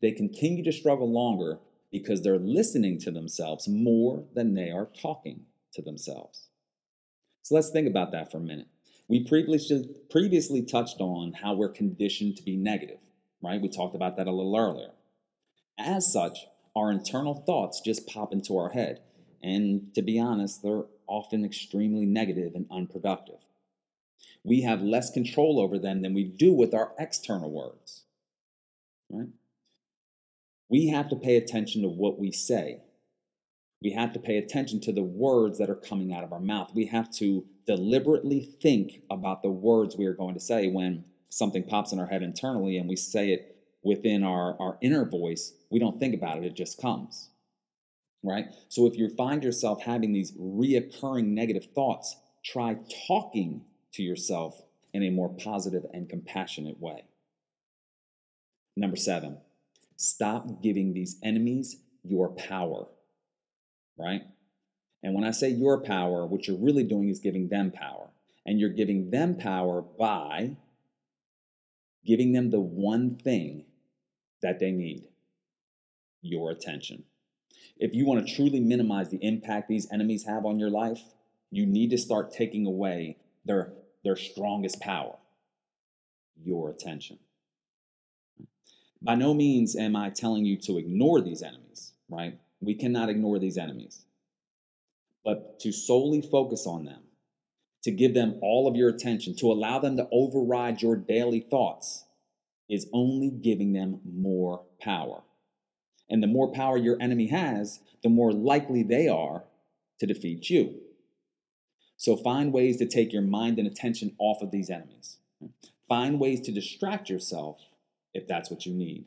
they 0.00 0.12
continue 0.12 0.64
to 0.64 0.72
struggle 0.72 1.10
longer 1.10 1.58
because 1.90 2.22
they're 2.22 2.38
listening 2.38 2.98
to 3.00 3.10
themselves 3.10 3.68
more 3.68 4.24
than 4.34 4.54
they 4.54 4.70
are 4.70 4.88
talking 5.00 5.46
to 5.72 5.82
themselves. 5.82 6.48
So 7.42 7.54
let's 7.54 7.70
think 7.70 7.86
about 7.86 8.12
that 8.12 8.30
for 8.30 8.38
a 8.38 8.40
minute. 8.40 8.68
We 9.06 9.22
previously, 9.24 9.88
previously 10.10 10.62
touched 10.62 11.00
on 11.00 11.34
how 11.34 11.54
we're 11.54 11.68
conditioned 11.68 12.36
to 12.36 12.42
be 12.42 12.56
negative, 12.56 12.98
right? 13.42 13.60
We 13.60 13.68
talked 13.68 13.94
about 13.94 14.16
that 14.16 14.26
a 14.26 14.32
little 14.32 14.56
earlier. 14.56 14.92
As 15.78 16.10
such, 16.10 16.46
our 16.74 16.90
internal 16.90 17.34
thoughts 17.34 17.80
just 17.80 18.06
pop 18.06 18.32
into 18.32 18.56
our 18.56 18.70
head. 18.70 19.00
And 19.42 19.94
to 19.94 20.00
be 20.00 20.18
honest, 20.18 20.62
they're 20.62 20.84
often 21.06 21.44
extremely 21.44 22.06
negative 22.06 22.54
and 22.54 22.66
unproductive. 22.70 23.40
We 24.42 24.62
have 24.62 24.82
less 24.82 25.10
control 25.10 25.60
over 25.60 25.78
them 25.78 26.02
than 26.02 26.14
we 26.14 26.24
do 26.24 26.52
with 26.52 26.74
our 26.74 26.92
external 26.98 27.50
words, 27.50 28.04
right? 29.10 29.28
we 30.68 30.88
have 30.88 31.08
to 31.08 31.16
pay 31.16 31.36
attention 31.36 31.82
to 31.82 31.88
what 31.88 32.18
we 32.18 32.32
say. 32.32 32.80
We 33.82 33.92
have 33.92 34.12
to 34.14 34.18
pay 34.18 34.38
attention 34.38 34.80
to 34.80 34.92
the 34.92 35.02
words 35.02 35.58
that 35.58 35.70
are 35.70 35.76
coming 35.76 36.12
out 36.12 36.24
of 36.24 36.32
our 36.32 36.40
mouth. 36.40 36.72
We 36.74 36.86
have 36.86 37.12
to 37.16 37.44
deliberately 37.66 38.40
think 38.40 39.02
about 39.10 39.42
the 39.42 39.50
words 39.50 39.96
we 39.96 40.06
are 40.06 40.14
going 40.14 40.34
to 40.34 40.40
say 40.40 40.68
when 40.68 41.04
something 41.28 41.64
pops 41.64 41.92
in 41.92 42.00
our 42.00 42.06
head 42.06 42.22
internally 42.22 42.78
and 42.78 42.88
we 42.88 42.96
say 42.96 43.30
it 43.30 43.56
within 43.82 44.24
our, 44.24 44.56
our 44.60 44.78
inner 44.80 45.04
voice. 45.04 45.52
We 45.70 45.78
don't 45.78 46.00
think 46.00 46.14
about 46.14 46.38
it, 46.38 46.44
it 46.44 46.54
just 46.54 46.80
comes. 46.80 47.30
Right? 48.22 48.46
So 48.68 48.86
if 48.86 48.96
you 48.96 49.10
find 49.10 49.44
yourself 49.44 49.82
having 49.82 50.12
these 50.12 50.32
reoccurring 50.32 51.26
negative 51.26 51.66
thoughts, 51.74 52.16
try 52.42 52.78
talking 53.06 53.62
to 53.94 54.02
yourself 54.02 54.62
in 54.92 55.02
a 55.02 55.10
more 55.10 55.28
positive 55.28 55.84
and 55.92 56.08
compassionate 56.08 56.80
way. 56.80 57.04
Number 58.76 58.96
seven, 58.96 59.38
Stop 59.96 60.62
giving 60.62 60.92
these 60.92 61.16
enemies 61.22 61.76
your 62.02 62.30
power, 62.30 62.86
right? 63.98 64.22
And 65.02 65.14
when 65.14 65.24
I 65.24 65.30
say 65.30 65.50
your 65.50 65.80
power, 65.80 66.26
what 66.26 66.46
you're 66.46 66.56
really 66.56 66.84
doing 66.84 67.08
is 67.08 67.20
giving 67.20 67.48
them 67.48 67.70
power. 67.70 68.10
And 68.46 68.60
you're 68.60 68.70
giving 68.70 69.10
them 69.10 69.36
power 69.36 69.80
by 69.80 70.56
giving 72.04 72.32
them 72.32 72.50
the 72.50 72.60
one 72.60 73.16
thing 73.16 73.64
that 74.42 74.58
they 74.58 74.70
need 74.70 75.08
your 76.20 76.50
attention. 76.50 77.04
If 77.78 77.94
you 77.94 78.04
want 78.04 78.26
to 78.26 78.34
truly 78.34 78.60
minimize 78.60 79.10
the 79.10 79.24
impact 79.24 79.68
these 79.68 79.90
enemies 79.90 80.24
have 80.24 80.44
on 80.44 80.58
your 80.58 80.70
life, 80.70 81.00
you 81.50 81.64
need 81.64 81.90
to 81.90 81.98
start 81.98 82.32
taking 82.32 82.66
away 82.66 83.16
their, 83.44 83.72
their 84.04 84.16
strongest 84.16 84.80
power 84.80 85.16
your 86.42 86.70
attention. 86.70 87.18
By 89.02 89.14
no 89.14 89.34
means 89.34 89.76
am 89.76 89.96
I 89.96 90.10
telling 90.10 90.44
you 90.44 90.56
to 90.62 90.78
ignore 90.78 91.20
these 91.20 91.42
enemies, 91.42 91.92
right? 92.08 92.38
We 92.60 92.74
cannot 92.74 93.10
ignore 93.10 93.38
these 93.38 93.58
enemies. 93.58 94.04
But 95.24 95.60
to 95.60 95.72
solely 95.72 96.22
focus 96.22 96.66
on 96.66 96.84
them, 96.84 97.02
to 97.82 97.90
give 97.90 98.14
them 98.14 98.38
all 98.40 98.66
of 98.66 98.76
your 98.76 98.88
attention, 98.88 99.36
to 99.36 99.52
allow 99.52 99.78
them 99.78 99.96
to 99.98 100.08
override 100.10 100.80
your 100.80 100.96
daily 100.96 101.40
thoughts, 101.40 102.04
is 102.68 102.88
only 102.92 103.30
giving 103.30 103.74
them 103.74 104.00
more 104.04 104.62
power. 104.80 105.22
And 106.08 106.22
the 106.22 106.26
more 106.26 106.50
power 106.52 106.78
your 106.78 106.96
enemy 107.00 107.28
has, 107.28 107.80
the 108.02 108.08
more 108.08 108.32
likely 108.32 108.82
they 108.82 109.08
are 109.08 109.44
to 110.00 110.06
defeat 110.06 110.48
you. 110.48 110.80
So 112.04 112.18
find 112.18 112.52
ways 112.52 112.76
to 112.76 112.86
take 112.86 113.14
your 113.14 113.22
mind 113.22 113.58
and 113.58 113.66
attention 113.66 114.14
off 114.18 114.42
of 114.42 114.50
these 114.50 114.68
enemies. 114.68 115.16
Find 115.88 116.20
ways 116.20 116.42
to 116.42 116.52
distract 116.52 117.08
yourself 117.08 117.62
if 118.12 118.28
that's 118.28 118.50
what 118.50 118.66
you 118.66 118.74
need. 118.74 119.06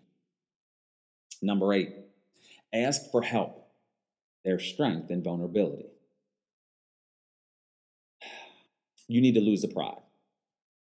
Number 1.39 1.71
eight, 1.73 1.93
ask 2.73 3.11
for 3.11 3.21
help, 3.21 3.67
their 4.43 4.57
strength 4.57 5.11
and 5.11 5.23
vulnerability. 5.23 5.85
You 9.07 9.21
need 9.21 9.35
to 9.35 9.41
lose 9.41 9.61
the 9.61 9.67
pride. 9.67 10.01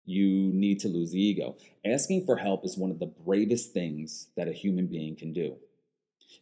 You 0.03 0.51
need 0.53 0.81
to 0.81 0.89
lose 0.89 1.11
the 1.11 1.23
ego. 1.23 1.55
Asking 1.85 2.25
for 2.25 2.35
help 2.35 2.65
is 2.65 2.77
one 2.77 2.91
of 2.91 2.99
the 2.99 3.13
bravest 3.25 3.71
things 3.71 4.27
that 4.35 4.49
a 4.49 4.53
human 4.53 4.87
being 4.87 5.15
can 5.15 5.31
do. 5.31 5.55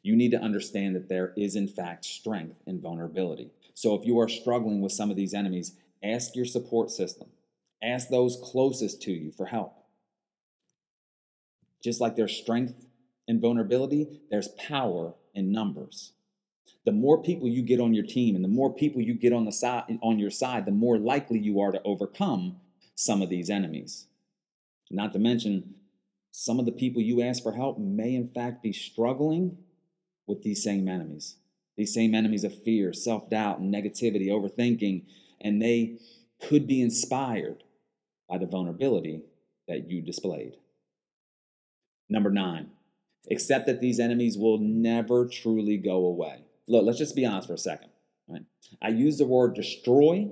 You 0.01 0.15
need 0.15 0.31
to 0.31 0.41
understand 0.41 0.95
that 0.95 1.09
there 1.09 1.31
is, 1.37 1.55
in 1.55 1.67
fact, 1.67 2.05
strength 2.05 2.63
in 2.65 2.81
vulnerability. 2.81 3.51
So 3.79 3.95
if 3.95 4.05
you 4.05 4.19
are 4.19 4.27
struggling 4.27 4.81
with 4.81 4.91
some 4.91 5.09
of 5.09 5.15
these 5.15 5.33
enemies, 5.33 5.77
ask 6.03 6.35
your 6.35 6.43
support 6.43 6.91
system. 6.91 7.29
Ask 7.81 8.09
those 8.09 8.37
closest 8.43 9.01
to 9.03 9.11
you 9.13 9.31
for 9.31 9.45
help. 9.45 9.73
Just 11.81 12.01
like 12.01 12.17
there's 12.17 12.35
strength 12.35 12.73
in 13.25 13.39
vulnerability, 13.39 14.19
there's 14.29 14.49
power 14.49 15.13
in 15.33 15.53
numbers. 15.53 16.11
The 16.83 16.91
more 16.91 17.23
people 17.23 17.47
you 17.47 17.61
get 17.61 17.79
on 17.79 17.93
your 17.93 18.05
team 18.05 18.35
and 18.35 18.43
the 18.43 18.49
more 18.49 18.73
people 18.73 19.01
you 19.01 19.13
get 19.13 19.31
on 19.31 19.45
the 19.45 19.53
side 19.53 19.97
on 20.01 20.19
your 20.19 20.29
side, 20.29 20.65
the 20.65 20.71
more 20.71 20.97
likely 20.97 21.39
you 21.39 21.61
are 21.61 21.71
to 21.71 21.81
overcome 21.83 22.57
some 22.95 23.21
of 23.21 23.29
these 23.29 23.49
enemies. 23.49 24.07
Not 24.91 25.13
to 25.13 25.19
mention, 25.19 25.75
some 26.31 26.59
of 26.59 26.65
the 26.65 26.73
people 26.73 27.01
you 27.01 27.21
ask 27.21 27.41
for 27.41 27.53
help 27.53 27.79
may 27.79 28.13
in 28.13 28.27
fact 28.27 28.61
be 28.61 28.73
struggling 28.73 29.57
with 30.27 30.43
these 30.43 30.61
same 30.61 30.89
enemies. 30.89 31.37
These 31.79 31.93
same 31.93 32.13
enemies 32.13 32.43
of 32.43 32.61
fear, 32.61 32.91
self-doubt, 32.91 33.59
and 33.59 33.73
negativity, 33.73 34.27
overthinking, 34.27 35.03
and 35.39 35.61
they 35.61 35.99
could 36.41 36.67
be 36.67 36.81
inspired 36.81 37.63
by 38.27 38.37
the 38.37 38.47
vulnerability 38.47 39.21
that 39.65 39.89
you 39.89 40.01
displayed. 40.01 40.57
Number 42.09 42.31
nine, 42.31 42.71
accept 43.31 43.65
that 43.67 43.79
these 43.79 43.97
enemies 43.97 44.37
will 44.37 44.57
never 44.57 45.25
truly 45.25 45.77
go 45.77 46.05
away. 46.05 46.43
Look, 46.67 46.83
let's 46.83 46.97
just 46.97 47.15
be 47.15 47.25
honest 47.25 47.47
for 47.47 47.53
a 47.53 47.57
second. 47.57 47.91
Right? 48.27 48.43
I 48.81 48.89
use 48.89 49.17
the 49.17 49.25
word 49.25 49.55
destroy 49.55 50.27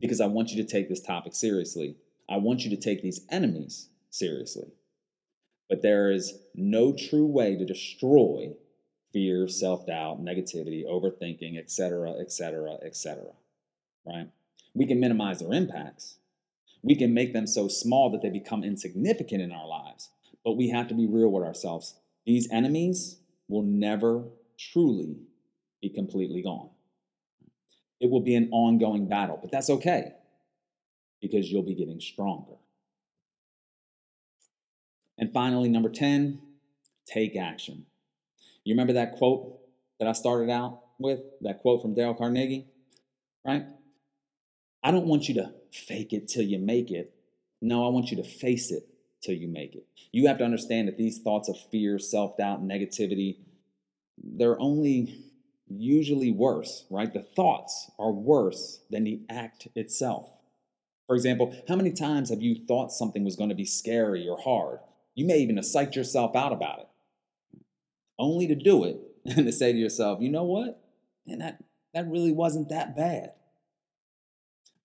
because 0.00 0.22
I 0.22 0.28
want 0.28 0.50
you 0.50 0.62
to 0.62 0.68
take 0.68 0.88
this 0.88 1.02
topic 1.02 1.34
seriously. 1.34 1.96
I 2.26 2.38
want 2.38 2.64
you 2.64 2.70
to 2.70 2.82
take 2.82 3.02
these 3.02 3.20
enemies 3.30 3.90
seriously. 4.08 4.68
But 5.68 5.82
there 5.82 6.10
is 6.10 6.38
no 6.54 6.94
true 6.94 7.26
way 7.26 7.54
to 7.54 7.66
destroy 7.66 8.54
fear, 9.16 9.48
self-doubt, 9.48 10.22
negativity, 10.22 10.84
overthinking, 10.84 11.58
etc., 11.58 12.10
etc., 12.20 12.76
etc. 12.84 13.24
Right? 14.04 14.28
We 14.74 14.84
can 14.84 15.00
minimize 15.00 15.40
their 15.40 15.54
impacts. 15.54 16.18
We 16.82 16.96
can 16.96 17.14
make 17.14 17.32
them 17.32 17.46
so 17.46 17.66
small 17.66 18.10
that 18.10 18.20
they 18.20 18.28
become 18.28 18.62
insignificant 18.62 19.40
in 19.40 19.52
our 19.52 19.66
lives. 19.66 20.10
But 20.44 20.58
we 20.58 20.68
have 20.68 20.88
to 20.88 20.94
be 20.94 21.06
real 21.06 21.30
with 21.30 21.44
ourselves. 21.44 21.94
These 22.26 22.50
enemies 22.52 23.16
will 23.48 23.62
never 23.62 24.24
truly 24.58 25.16
be 25.80 25.88
completely 25.88 26.42
gone. 26.42 26.68
It 28.00 28.10
will 28.10 28.20
be 28.20 28.34
an 28.34 28.50
ongoing 28.52 29.08
battle, 29.08 29.38
but 29.40 29.50
that's 29.50 29.70
okay 29.70 30.12
because 31.22 31.50
you'll 31.50 31.62
be 31.62 31.74
getting 31.74 32.00
stronger. 32.00 32.56
And 35.16 35.32
finally, 35.32 35.70
number 35.70 35.88
10, 35.88 36.38
take 37.06 37.34
action. 37.34 37.86
You 38.66 38.72
remember 38.72 38.94
that 38.94 39.12
quote 39.12 39.60
that 40.00 40.08
I 40.08 40.12
started 40.12 40.50
out 40.50 40.80
with? 40.98 41.20
That 41.42 41.60
quote 41.60 41.82
from 41.82 41.94
Dale 41.94 42.14
Carnegie, 42.14 42.66
right? 43.44 43.64
I 44.82 44.90
don't 44.90 45.06
want 45.06 45.28
you 45.28 45.36
to 45.36 45.52
fake 45.72 46.12
it 46.12 46.26
till 46.26 46.42
you 46.42 46.58
make 46.58 46.90
it. 46.90 47.14
No, 47.62 47.86
I 47.86 47.90
want 47.90 48.10
you 48.10 48.16
to 48.16 48.24
face 48.24 48.72
it 48.72 48.88
till 49.22 49.36
you 49.36 49.46
make 49.46 49.76
it. 49.76 49.86
You 50.10 50.26
have 50.26 50.38
to 50.38 50.44
understand 50.44 50.88
that 50.88 50.98
these 50.98 51.20
thoughts 51.20 51.48
of 51.48 51.56
fear, 51.70 52.00
self 52.00 52.38
doubt, 52.38 52.66
negativity, 52.66 53.36
they're 54.18 54.60
only 54.60 55.16
usually 55.68 56.32
worse, 56.32 56.86
right? 56.90 57.12
The 57.12 57.22
thoughts 57.22 57.88
are 58.00 58.10
worse 58.10 58.80
than 58.90 59.04
the 59.04 59.20
act 59.30 59.68
itself. 59.76 60.28
For 61.06 61.14
example, 61.14 61.54
how 61.68 61.76
many 61.76 61.92
times 61.92 62.30
have 62.30 62.42
you 62.42 62.66
thought 62.66 62.90
something 62.90 63.22
was 63.22 63.36
going 63.36 63.50
to 63.50 63.54
be 63.54 63.64
scary 63.64 64.28
or 64.28 64.40
hard? 64.40 64.80
You 65.14 65.24
may 65.24 65.38
even 65.38 65.56
have 65.56 65.66
psyched 65.66 65.94
yourself 65.94 66.34
out 66.34 66.52
about 66.52 66.80
it, 66.80 66.88
only 68.18 68.46
to 68.48 68.54
do 68.54 68.84
it 68.84 68.98
and 69.24 69.46
to 69.46 69.52
say 69.52 69.72
to 69.72 69.78
yourself, 69.78 70.20
you 70.20 70.30
know 70.30 70.44
what? 70.44 70.82
And 71.26 71.40
that, 71.40 71.62
that 71.94 72.08
really 72.08 72.32
wasn't 72.32 72.68
that 72.68 72.96
bad. 72.96 73.32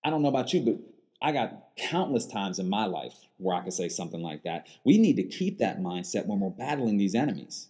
I 0.04 0.10
don't 0.10 0.22
know 0.22 0.28
about 0.28 0.52
you, 0.52 0.60
but 0.62 0.78
I 1.20 1.30
got 1.30 1.76
countless 1.76 2.26
times 2.26 2.58
in 2.58 2.68
my 2.68 2.86
life 2.86 3.14
where 3.36 3.56
I 3.56 3.62
could 3.62 3.72
say 3.72 3.88
something 3.88 4.20
like 4.20 4.42
that. 4.42 4.66
We 4.84 4.98
need 4.98 5.16
to 5.16 5.22
keep 5.22 5.58
that 5.58 5.80
mindset 5.80 6.26
when 6.26 6.40
we're 6.40 6.50
battling 6.50 6.96
these 6.96 7.14
enemies, 7.14 7.68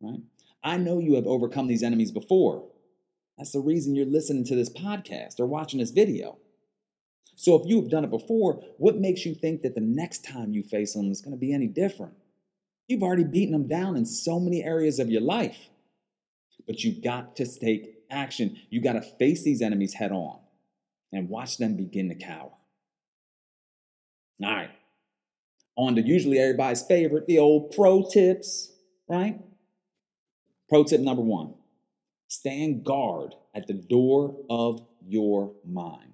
right? 0.00 0.20
I 0.64 0.78
know 0.78 0.98
you 0.98 1.14
have 1.14 1.26
overcome 1.26 1.66
these 1.66 1.82
enemies 1.82 2.10
before. 2.10 2.66
That's 3.36 3.52
the 3.52 3.60
reason 3.60 3.94
you're 3.94 4.06
listening 4.06 4.44
to 4.44 4.54
this 4.54 4.70
podcast 4.70 5.40
or 5.40 5.46
watching 5.46 5.80
this 5.80 5.90
video. 5.90 6.38
So 7.36 7.54
if 7.54 7.66
you 7.66 7.80
have 7.80 7.90
done 7.90 8.04
it 8.04 8.10
before, 8.10 8.62
what 8.76 8.98
makes 8.98 9.24
you 9.24 9.34
think 9.34 9.62
that 9.62 9.74
the 9.74 9.80
next 9.80 10.24
time 10.24 10.52
you 10.52 10.62
face 10.62 10.94
them 10.94 11.10
is 11.10 11.22
going 11.22 11.32
to 11.32 11.40
be 11.40 11.54
any 11.54 11.66
different? 11.66 12.14
You've 12.90 13.04
already 13.04 13.22
beaten 13.22 13.52
them 13.52 13.68
down 13.68 13.96
in 13.96 14.04
so 14.04 14.40
many 14.40 14.64
areas 14.64 14.98
of 14.98 15.08
your 15.08 15.20
life. 15.20 15.68
But 16.66 16.82
you've 16.82 17.04
got 17.04 17.36
to 17.36 17.46
take 17.46 17.94
action. 18.10 18.56
You 18.68 18.82
got 18.82 18.94
to 18.94 19.00
face 19.00 19.44
these 19.44 19.62
enemies 19.62 19.94
head 19.94 20.10
on 20.10 20.40
and 21.12 21.28
watch 21.28 21.58
them 21.58 21.76
begin 21.76 22.08
to 22.08 22.16
cower. 22.16 22.50
All 24.42 24.50
right. 24.50 24.70
On 25.76 25.94
to 25.94 26.02
usually 26.02 26.40
everybody's 26.40 26.82
favorite, 26.82 27.28
the 27.28 27.38
old 27.38 27.70
pro 27.76 28.02
tips, 28.02 28.72
right? 29.08 29.38
Pro 30.68 30.82
tip 30.82 31.00
number 31.00 31.22
one 31.22 31.54
stand 32.26 32.84
guard 32.84 33.36
at 33.54 33.68
the 33.68 33.74
door 33.74 34.34
of 34.50 34.84
your 35.06 35.52
mind. 35.64 36.12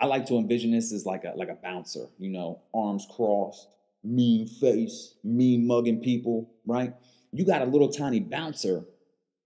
I 0.00 0.06
like 0.06 0.26
to 0.26 0.36
envision 0.36 0.72
this 0.72 0.92
as 0.92 1.06
like 1.06 1.22
a 1.22 1.32
like 1.36 1.48
a 1.48 1.58
bouncer, 1.62 2.06
you 2.18 2.30
know, 2.30 2.62
arms 2.74 3.06
crossed, 3.14 3.68
mean 4.04 4.46
face, 4.46 5.14
mean 5.24 5.66
mugging 5.66 6.00
people, 6.00 6.50
right? 6.66 6.94
You 7.32 7.44
got 7.44 7.62
a 7.62 7.66
little 7.66 7.90
tiny 7.90 8.20
bouncer 8.20 8.84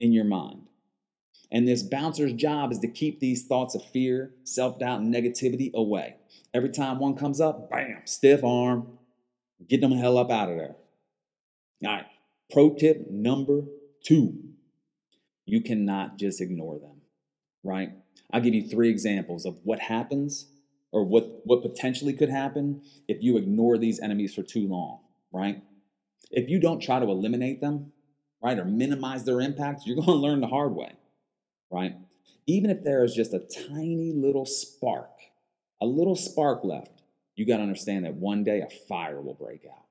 in 0.01 0.13
your 0.13 0.25
mind. 0.25 0.63
And 1.51 1.67
this 1.67 1.83
bouncer's 1.83 2.35
job 2.35 2.73
is 2.73 2.79
to 2.81 2.89
keep 2.89 3.21
these 3.21 3.47
thoughts 3.47 3.75
of 3.75 3.83
fear, 3.83 4.35
self 4.45 4.79
doubt, 4.79 5.01
and 5.01 5.15
negativity 5.15 5.73
away. 5.73 6.17
Every 6.53 6.71
time 6.71 6.99
one 6.99 7.17
comes 7.17 7.41
up, 7.41 7.71
bam, 7.71 8.03
stiff 8.05 8.45
arm, 8.45 8.99
get 9.67 9.81
them 9.81 9.91
the 9.91 9.97
hell 9.97 10.19
up 10.19 10.31
out 10.31 10.51
of 10.51 10.57
there. 10.57 10.77
All 11.85 11.93
right, 11.95 12.07
pro 12.51 12.75
tip 12.75 13.11
number 13.11 13.63
two 14.05 14.49
you 15.49 15.63
cannot 15.63 16.19
just 16.19 16.43
ignore 16.43 16.79
them, 16.79 17.01
right? 17.65 17.91
I'll 18.31 18.43
give 18.43 18.53
you 18.53 18.69
three 18.69 18.91
examples 18.91 19.47
of 19.47 19.59
what 19.65 19.81
happens 19.81 20.47
or 20.93 21.05
what, 21.05 21.41
what 21.45 21.63
potentially 21.63 22.13
could 22.13 22.31
happen 22.31 22.83
if 23.07 23.23
you 23.23 23.37
ignore 23.37 23.79
these 23.79 24.01
enemies 24.01 24.35
for 24.35 24.43
too 24.43 24.67
long, 24.67 25.01
right? 25.33 25.63
If 26.31 26.49
you 26.49 26.61
don't 26.61 26.81
try 26.81 26.99
to 26.99 27.07
eliminate 27.07 27.61
them, 27.61 27.93
right, 28.43 28.59
or 28.59 28.65
minimize 28.65 29.25
their 29.25 29.41
impact, 29.41 29.83
you're 29.85 29.97
going 30.03 30.07
to 30.07 30.15
learn 30.15 30.41
the 30.41 30.47
hard 30.47 30.75
way, 30.75 30.93
right? 31.71 31.97
Even 32.47 32.71
if 32.71 32.83
there 32.83 33.05
is 33.05 33.15
just 33.15 33.35
a 33.35 33.41
tiny 33.69 34.13
little 34.13 34.47
spark, 34.47 35.11
a 35.81 35.87
little 35.87 36.17
spark 36.17 36.65
left, 36.65 37.03
you 37.37 37.47
got 37.47 37.59
to 37.59 37.63
understand 37.63 38.05
that 38.05 38.15
one 38.15 38.43
day 38.43 38.61
a 38.61 38.69
fire 38.89 39.21
will 39.21 39.35
break 39.35 39.65
out, 39.71 39.87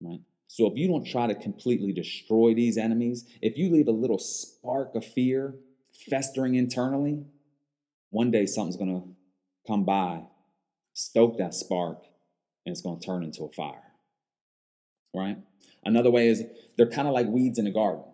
right? 0.00 0.20
So 0.48 0.66
if 0.66 0.76
you 0.76 0.88
don't 0.88 1.06
try 1.06 1.28
to 1.28 1.34
completely 1.36 1.92
destroy 1.92 2.54
these 2.54 2.76
enemies, 2.76 3.24
if 3.40 3.56
you 3.56 3.70
leave 3.70 3.86
a 3.86 3.92
little 3.92 4.18
spark 4.18 4.96
of 4.96 5.04
fear 5.04 5.54
festering 6.08 6.56
internally, 6.56 7.22
one 8.10 8.32
day 8.32 8.46
something's 8.46 8.76
going 8.76 9.00
to 9.00 9.08
come 9.66 9.84
by, 9.84 10.22
stoke 10.94 11.38
that 11.38 11.54
spark, 11.54 12.02
and 12.64 12.72
it's 12.72 12.82
going 12.82 13.00
to 13.00 13.06
turn 13.06 13.22
into 13.22 13.44
a 13.44 13.50
fire. 13.50 13.82
Right? 15.14 15.38
Another 15.84 16.10
way 16.10 16.28
is 16.28 16.44
they're 16.76 16.86
kind 16.86 17.08
of 17.08 17.14
like 17.14 17.26
weeds 17.26 17.58
in 17.58 17.66
a 17.66 17.72
garden. 17.72 18.04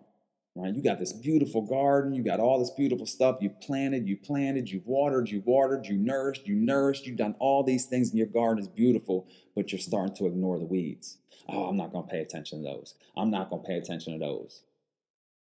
Right? 0.55 0.73
You 0.73 0.81
got 0.81 0.97
this 0.97 1.13
beautiful 1.13 1.61
garden, 1.61 2.15
you 2.15 2.23
got 2.23 2.39
all 2.39 2.57
this 2.57 2.71
beautiful 2.71 3.05
stuff 3.05 3.37
you 3.41 3.51
planted, 3.61 4.07
you 4.07 4.17
planted, 4.17 4.67
you've 4.69 4.87
watered, 4.87 5.29
you've 5.29 5.45
watered, 5.45 5.85
you 5.85 5.97
nourished, 5.97 6.47
you 6.47 6.55
nourished, 6.55 7.05
you've 7.05 7.17
done 7.17 7.35
all 7.37 7.63
these 7.63 7.85
things 7.85 8.09
and 8.09 8.17
your 8.17 8.27
garden 8.27 8.63
is 8.63 8.67
beautiful, 8.67 9.27
but 9.55 9.71
you're 9.71 9.77
starting 9.77 10.15
to 10.15 10.25
ignore 10.25 10.57
the 10.57 10.65
weeds. 10.65 11.19
Oh, 11.47 11.65
I'm 11.65 11.77
not 11.77 11.91
going 11.91 12.07
to 12.07 12.11
pay 12.11 12.21
attention 12.21 12.63
to 12.63 12.69
those. 12.69 12.95
I'm 13.15 13.29
not 13.29 13.51
going 13.51 13.61
to 13.61 13.67
pay 13.67 13.77
attention 13.77 14.13
to 14.13 14.19
those. 14.19 14.63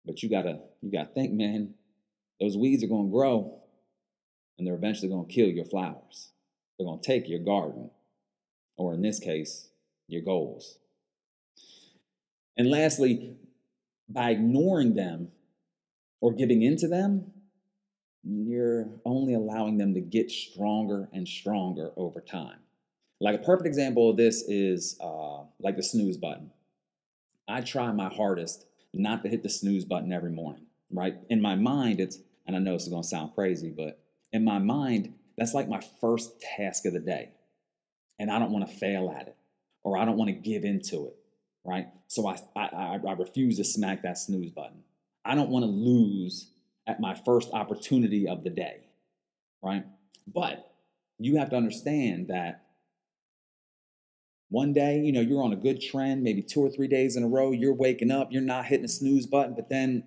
But 0.06 0.22
you 0.22 0.30
got 0.30 0.42
to 0.42 0.60
you 0.80 0.90
got 0.90 1.08
to 1.08 1.14
think, 1.14 1.32
man, 1.32 1.74
those 2.40 2.56
weeds 2.56 2.82
are 2.82 2.88
going 2.88 3.08
to 3.08 3.12
grow 3.12 3.61
and 4.58 4.66
they're 4.66 4.74
eventually 4.74 5.08
going 5.08 5.26
to 5.26 5.32
kill 5.32 5.48
your 5.48 5.64
flowers. 5.64 6.30
They're 6.78 6.86
going 6.86 7.00
to 7.00 7.06
take 7.06 7.28
your 7.28 7.40
garden, 7.40 7.90
or 8.76 8.94
in 8.94 9.02
this 9.02 9.18
case, 9.18 9.68
your 10.08 10.22
goals. 10.22 10.78
And 12.56 12.70
lastly, 12.70 13.36
by 14.08 14.30
ignoring 14.30 14.94
them 14.94 15.28
or 16.20 16.32
giving 16.32 16.62
into 16.62 16.88
them, 16.88 17.32
you're 18.24 18.88
only 19.04 19.34
allowing 19.34 19.78
them 19.78 19.94
to 19.94 20.00
get 20.00 20.30
stronger 20.30 21.08
and 21.12 21.26
stronger 21.26 21.90
over 21.96 22.20
time. 22.20 22.58
Like 23.20 23.36
a 23.36 23.42
perfect 23.42 23.66
example 23.66 24.10
of 24.10 24.16
this 24.16 24.42
is 24.42 24.98
uh, 25.00 25.42
like 25.60 25.76
the 25.76 25.82
snooze 25.82 26.16
button. 26.16 26.50
I 27.48 27.60
try 27.60 27.90
my 27.92 28.08
hardest 28.08 28.66
not 28.94 29.22
to 29.22 29.28
hit 29.28 29.42
the 29.42 29.48
snooze 29.48 29.84
button 29.84 30.12
every 30.12 30.30
morning, 30.30 30.66
right? 30.90 31.16
In 31.30 31.40
my 31.40 31.54
mind, 31.54 32.00
it's, 32.00 32.18
and 32.46 32.54
I 32.54 32.58
know 32.58 32.74
this 32.74 32.86
is 32.86 32.92
to 32.92 33.02
sound 33.02 33.34
crazy, 33.34 33.70
but 33.70 34.01
in 34.32 34.44
my 34.44 34.58
mind, 34.58 35.14
that's 35.36 35.54
like 35.54 35.68
my 35.68 35.80
first 36.00 36.40
task 36.40 36.86
of 36.86 36.92
the 36.92 37.00
day. 37.00 37.30
And 38.18 38.30
I 38.30 38.38
don't 38.38 38.52
want 38.52 38.68
to 38.68 38.74
fail 38.74 39.14
at 39.14 39.28
it 39.28 39.36
or 39.84 39.96
I 39.96 40.04
don't 40.04 40.16
want 40.16 40.28
to 40.28 40.34
give 40.34 40.64
into 40.64 41.06
it, 41.06 41.16
right? 41.64 41.86
So 42.06 42.26
I, 42.26 42.38
I, 42.56 42.98
I 43.06 43.12
refuse 43.12 43.56
to 43.58 43.64
smack 43.64 44.02
that 44.02 44.18
snooze 44.18 44.50
button. 44.50 44.82
I 45.24 45.34
don't 45.34 45.50
want 45.50 45.64
to 45.64 45.70
lose 45.70 46.48
at 46.86 47.00
my 47.00 47.14
first 47.14 47.52
opportunity 47.52 48.28
of 48.28 48.44
the 48.44 48.50
day, 48.50 48.86
right? 49.62 49.84
But 50.26 50.72
you 51.18 51.36
have 51.36 51.50
to 51.50 51.56
understand 51.56 52.28
that 52.28 52.62
one 54.50 54.72
day, 54.72 55.00
you 55.00 55.12
know, 55.12 55.20
you're 55.20 55.42
on 55.42 55.52
a 55.52 55.56
good 55.56 55.80
trend, 55.80 56.22
maybe 56.22 56.42
two 56.42 56.60
or 56.60 56.68
three 56.68 56.88
days 56.88 57.16
in 57.16 57.22
a 57.22 57.28
row, 57.28 57.52
you're 57.52 57.72
waking 57.72 58.10
up, 58.10 58.30
you're 58.30 58.42
not 58.42 58.66
hitting 58.66 58.82
the 58.82 58.88
snooze 58.88 59.26
button, 59.26 59.54
but 59.54 59.68
then 59.68 60.04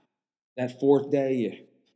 that 0.56 0.78
fourth 0.78 1.10
day, 1.10 1.34
you 1.34 1.52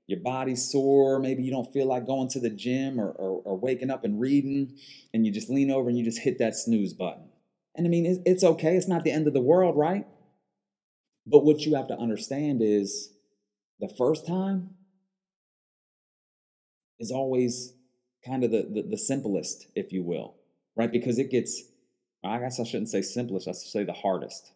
your 0.06 0.20
body's 0.20 0.70
sore, 0.70 1.18
maybe 1.18 1.42
you 1.42 1.50
don't 1.50 1.72
feel 1.72 1.86
like 1.86 2.06
going 2.06 2.28
to 2.28 2.40
the 2.40 2.50
gym 2.50 3.00
or, 3.00 3.08
or, 3.08 3.42
or, 3.44 3.58
waking 3.58 3.90
up 3.90 4.04
and 4.04 4.20
reading, 4.20 4.76
and 5.14 5.24
you 5.24 5.32
just 5.32 5.48
lean 5.48 5.70
over 5.70 5.88
and 5.88 5.98
you 5.98 6.04
just 6.04 6.18
hit 6.18 6.38
that 6.38 6.54
snooze 6.54 6.92
button. 6.92 7.28
And 7.74 7.86
I 7.86 7.90
mean, 7.90 8.22
it's, 8.26 8.44
okay, 8.44 8.76
it's 8.76 8.86
not 8.86 9.02
the 9.02 9.10
end 9.10 9.26
of 9.26 9.32
the 9.32 9.40
world, 9.40 9.76
right? 9.76 10.06
But 11.26 11.44
what 11.44 11.60
you 11.60 11.74
have 11.74 11.88
to 11.88 11.96
understand 11.96 12.60
is 12.62 13.14
the 13.80 13.92
first 13.96 14.26
time 14.26 14.70
is 17.00 17.10
always 17.10 17.72
kind 18.24 18.44
of 18.44 18.50
the, 18.50 18.68
the, 18.70 18.82
the 18.90 18.98
simplest, 18.98 19.68
if 19.74 19.92
you 19.92 20.02
will, 20.02 20.34
right? 20.76 20.92
Because 20.92 21.18
it 21.18 21.30
gets, 21.30 21.62
I 22.22 22.38
guess 22.38 22.60
I 22.60 22.64
shouldn't 22.64 22.90
say 22.90 23.00
simplest, 23.00 23.48
I 23.48 23.52
should 23.52 23.70
say 23.70 23.84
the 23.84 23.92
hardest. 23.92 24.52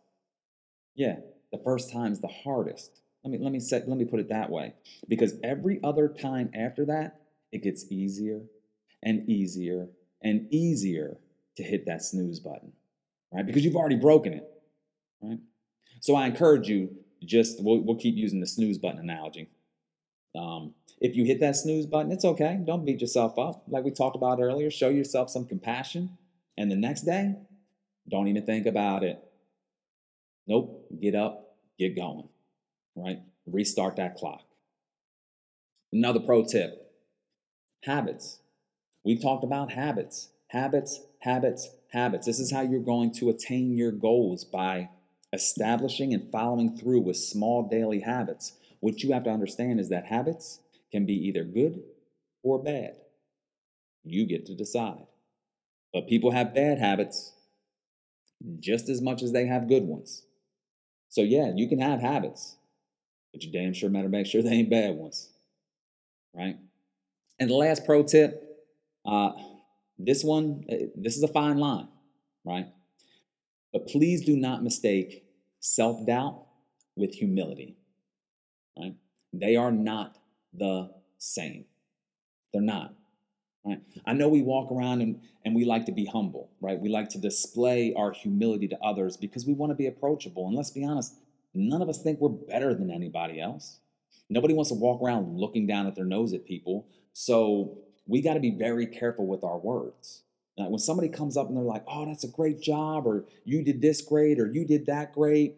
Yeah, 0.94 1.16
the 1.52 1.60
first 1.64 1.90
time's 1.90 2.20
the 2.20 2.28
hardest 2.28 3.00
let 3.24 3.32
me 3.32 3.38
let 3.38 3.52
me 3.52 3.60
set 3.60 3.88
let 3.88 3.98
me 3.98 4.04
put 4.04 4.20
it 4.20 4.28
that 4.28 4.50
way. 4.50 4.74
Because 5.08 5.34
every 5.42 5.80
other 5.82 6.08
time 6.08 6.50
after 6.54 6.84
that, 6.86 7.20
it 7.52 7.62
gets 7.62 7.90
easier 7.90 8.42
and 9.02 9.28
easier 9.28 9.88
and 10.22 10.52
easier 10.52 11.18
to 11.56 11.62
hit 11.62 11.86
that 11.86 12.02
snooze 12.02 12.40
button. 12.40 12.72
Right? 13.32 13.44
Because 13.44 13.64
you've 13.64 13.76
already 13.76 13.96
broken 13.96 14.32
it. 14.32 14.48
Right? 15.20 15.38
So 16.00 16.14
I 16.14 16.26
encourage 16.26 16.68
you 16.68 16.90
just 17.24 17.62
we'll, 17.62 17.80
we'll 17.80 17.96
keep 17.96 18.16
using 18.16 18.40
the 18.40 18.46
snooze 18.46 18.78
button 18.78 19.00
analogy. 19.00 19.48
Um, 20.36 20.74
if 21.00 21.16
you 21.16 21.24
hit 21.24 21.40
that 21.40 21.56
snooze 21.56 21.86
button, 21.86 22.12
it's 22.12 22.24
okay. 22.24 22.60
Don't 22.64 22.84
beat 22.84 23.00
yourself 23.00 23.38
up. 23.38 23.64
Like 23.68 23.84
we 23.84 23.90
talked 23.90 24.16
about 24.16 24.40
earlier, 24.40 24.70
show 24.70 24.88
yourself 24.88 25.30
some 25.30 25.46
compassion. 25.46 26.16
And 26.56 26.70
the 26.70 26.76
next 26.76 27.02
day, 27.02 27.34
don't 28.08 28.28
even 28.28 28.44
think 28.46 28.66
about 28.66 29.02
it. 29.02 29.20
Nope, 30.46 30.86
get 31.00 31.14
up, 31.14 31.56
get 31.78 31.94
going 31.96 32.28
right? 33.00 33.20
Restart 33.46 33.96
that 33.96 34.16
clock. 34.16 34.42
Another 35.92 36.20
pro 36.20 36.44
tip 36.44 36.88
habits. 37.84 38.40
We 39.04 39.16
talked 39.18 39.44
about 39.44 39.72
habits, 39.72 40.28
habits, 40.48 41.00
habits, 41.20 41.68
habits. 41.92 42.26
This 42.26 42.38
is 42.38 42.52
how 42.52 42.62
you're 42.62 42.80
going 42.80 43.12
to 43.14 43.30
attain 43.30 43.76
your 43.76 43.92
goals 43.92 44.44
by 44.44 44.90
establishing 45.32 46.12
and 46.12 46.30
following 46.30 46.76
through 46.76 47.00
with 47.00 47.16
small 47.16 47.68
daily 47.68 48.00
habits. 48.00 48.52
What 48.80 49.02
you 49.02 49.12
have 49.12 49.24
to 49.24 49.30
understand 49.30 49.80
is 49.80 49.88
that 49.88 50.06
habits 50.06 50.60
can 50.92 51.06
be 51.06 51.14
either 51.14 51.44
good 51.44 51.82
or 52.42 52.62
bad. 52.62 52.96
You 54.04 54.26
get 54.26 54.46
to 54.46 54.54
decide. 54.54 55.06
But 55.92 56.08
people 56.08 56.30
have 56.30 56.54
bad 56.54 56.78
habits 56.78 57.32
just 58.60 58.88
as 58.88 59.00
much 59.00 59.22
as 59.22 59.32
they 59.32 59.46
have 59.46 59.68
good 59.68 59.84
ones. 59.84 60.24
So, 61.08 61.22
yeah, 61.22 61.52
you 61.54 61.68
can 61.68 61.80
have 61.80 62.00
habits, 62.00 62.57
but 63.32 63.42
you 63.42 63.52
damn 63.52 63.72
sure 63.74 63.90
better 63.90 64.08
make 64.08 64.26
sure 64.26 64.42
they 64.42 64.50
ain't 64.50 64.70
bad 64.70 64.94
ones. 64.96 65.30
Right? 66.34 66.56
And 67.38 67.50
the 67.50 67.54
last 67.54 67.84
pro 67.86 68.02
tip 68.02 68.44
Uh, 69.04 69.32
this 69.98 70.22
one, 70.22 70.64
uh, 70.70 70.76
this 70.94 71.16
is 71.16 71.22
a 71.22 71.28
fine 71.28 71.58
line, 71.58 71.88
right? 72.44 72.66
But 73.72 73.86
please 73.88 74.24
do 74.24 74.36
not 74.36 74.62
mistake 74.62 75.24
self 75.60 76.06
doubt 76.06 76.46
with 76.96 77.14
humility, 77.14 77.76
right? 78.78 78.94
They 79.32 79.56
are 79.56 79.72
not 79.72 80.18
the 80.52 80.90
same. 81.18 81.64
They're 82.52 82.62
not. 82.62 82.94
Right? 83.64 83.80
I 84.06 84.14
know 84.14 84.28
we 84.28 84.42
walk 84.42 84.72
around 84.72 85.02
and, 85.02 85.20
and 85.44 85.54
we 85.54 85.64
like 85.64 85.86
to 85.86 85.92
be 85.92 86.06
humble, 86.06 86.50
right? 86.60 86.78
We 86.80 86.88
like 86.88 87.10
to 87.10 87.18
display 87.18 87.94
our 87.94 88.12
humility 88.12 88.68
to 88.68 88.78
others 88.82 89.16
because 89.16 89.46
we 89.46 89.52
want 89.54 89.70
to 89.70 89.76
be 89.76 89.86
approachable. 89.86 90.46
And 90.46 90.56
let's 90.56 90.70
be 90.70 90.84
honest, 90.84 91.14
none 91.58 91.82
of 91.82 91.88
us 91.88 92.02
think 92.02 92.20
we're 92.20 92.28
better 92.28 92.74
than 92.74 92.90
anybody 92.90 93.40
else. 93.40 93.80
Nobody 94.30 94.54
wants 94.54 94.70
to 94.70 94.74
walk 94.74 95.02
around 95.02 95.38
looking 95.38 95.66
down 95.66 95.86
at 95.86 95.94
their 95.94 96.04
nose 96.04 96.32
at 96.32 96.44
people. 96.44 96.86
So 97.12 97.78
we 98.06 98.20
got 98.22 98.34
to 98.34 98.40
be 98.40 98.50
very 98.50 98.86
careful 98.86 99.26
with 99.26 99.42
our 99.44 99.58
words. 99.58 100.22
Now, 100.58 100.68
when 100.68 100.78
somebody 100.78 101.08
comes 101.08 101.36
up 101.36 101.48
and 101.48 101.56
they're 101.56 101.64
like, 101.64 101.84
oh, 101.86 102.04
that's 102.04 102.24
a 102.24 102.28
great 102.28 102.60
job, 102.60 103.06
or 103.06 103.24
you 103.44 103.62
did 103.62 103.80
this 103.80 104.00
great, 104.02 104.40
or 104.40 104.46
you 104.46 104.66
did 104.66 104.86
that 104.86 105.12
great, 105.12 105.56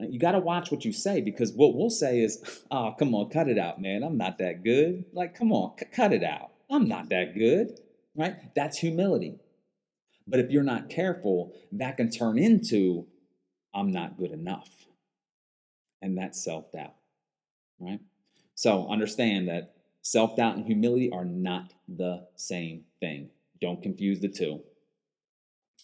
you 0.00 0.18
got 0.18 0.32
to 0.32 0.38
watch 0.38 0.70
what 0.70 0.84
you 0.84 0.92
say 0.92 1.20
because 1.20 1.52
what 1.52 1.74
we'll 1.74 1.90
say 1.90 2.20
is, 2.20 2.62
oh, 2.70 2.94
come 2.98 3.14
on, 3.14 3.28
cut 3.28 3.48
it 3.48 3.58
out, 3.58 3.80
man. 3.80 4.02
I'm 4.02 4.16
not 4.16 4.38
that 4.38 4.64
good. 4.64 5.04
Like, 5.12 5.34
come 5.34 5.52
on, 5.52 5.76
c- 5.78 5.86
cut 5.92 6.12
it 6.12 6.24
out. 6.24 6.50
I'm 6.70 6.88
not 6.88 7.10
that 7.10 7.34
good, 7.34 7.78
right? 8.16 8.54
That's 8.54 8.78
humility. 8.78 9.40
But 10.26 10.40
if 10.40 10.50
you're 10.50 10.62
not 10.62 10.88
careful, 10.88 11.52
that 11.72 11.96
can 11.96 12.10
turn 12.10 12.38
into, 12.38 13.06
I'm 13.74 13.90
not 13.90 14.16
good 14.16 14.30
enough. 14.30 14.86
And 16.02 16.16
that's 16.16 16.42
self 16.42 16.72
doubt, 16.72 16.94
right? 17.78 18.00
So 18.54 18.88
understand 18.88 19.48
that 19.48 19.74
self 20.02 20.36
doubt 20.36 20.56
and 20.56 20.66
humility 20.66 21.10
are 21.12 21.24
not 21.24 21.72
the 21.88 22.26
same 22.36 22.84
thing. 23.00 23.30
Don't 23.60 23.82
confuse 23.82 24.20
the 24.20 24.28
two. 24.28 24.60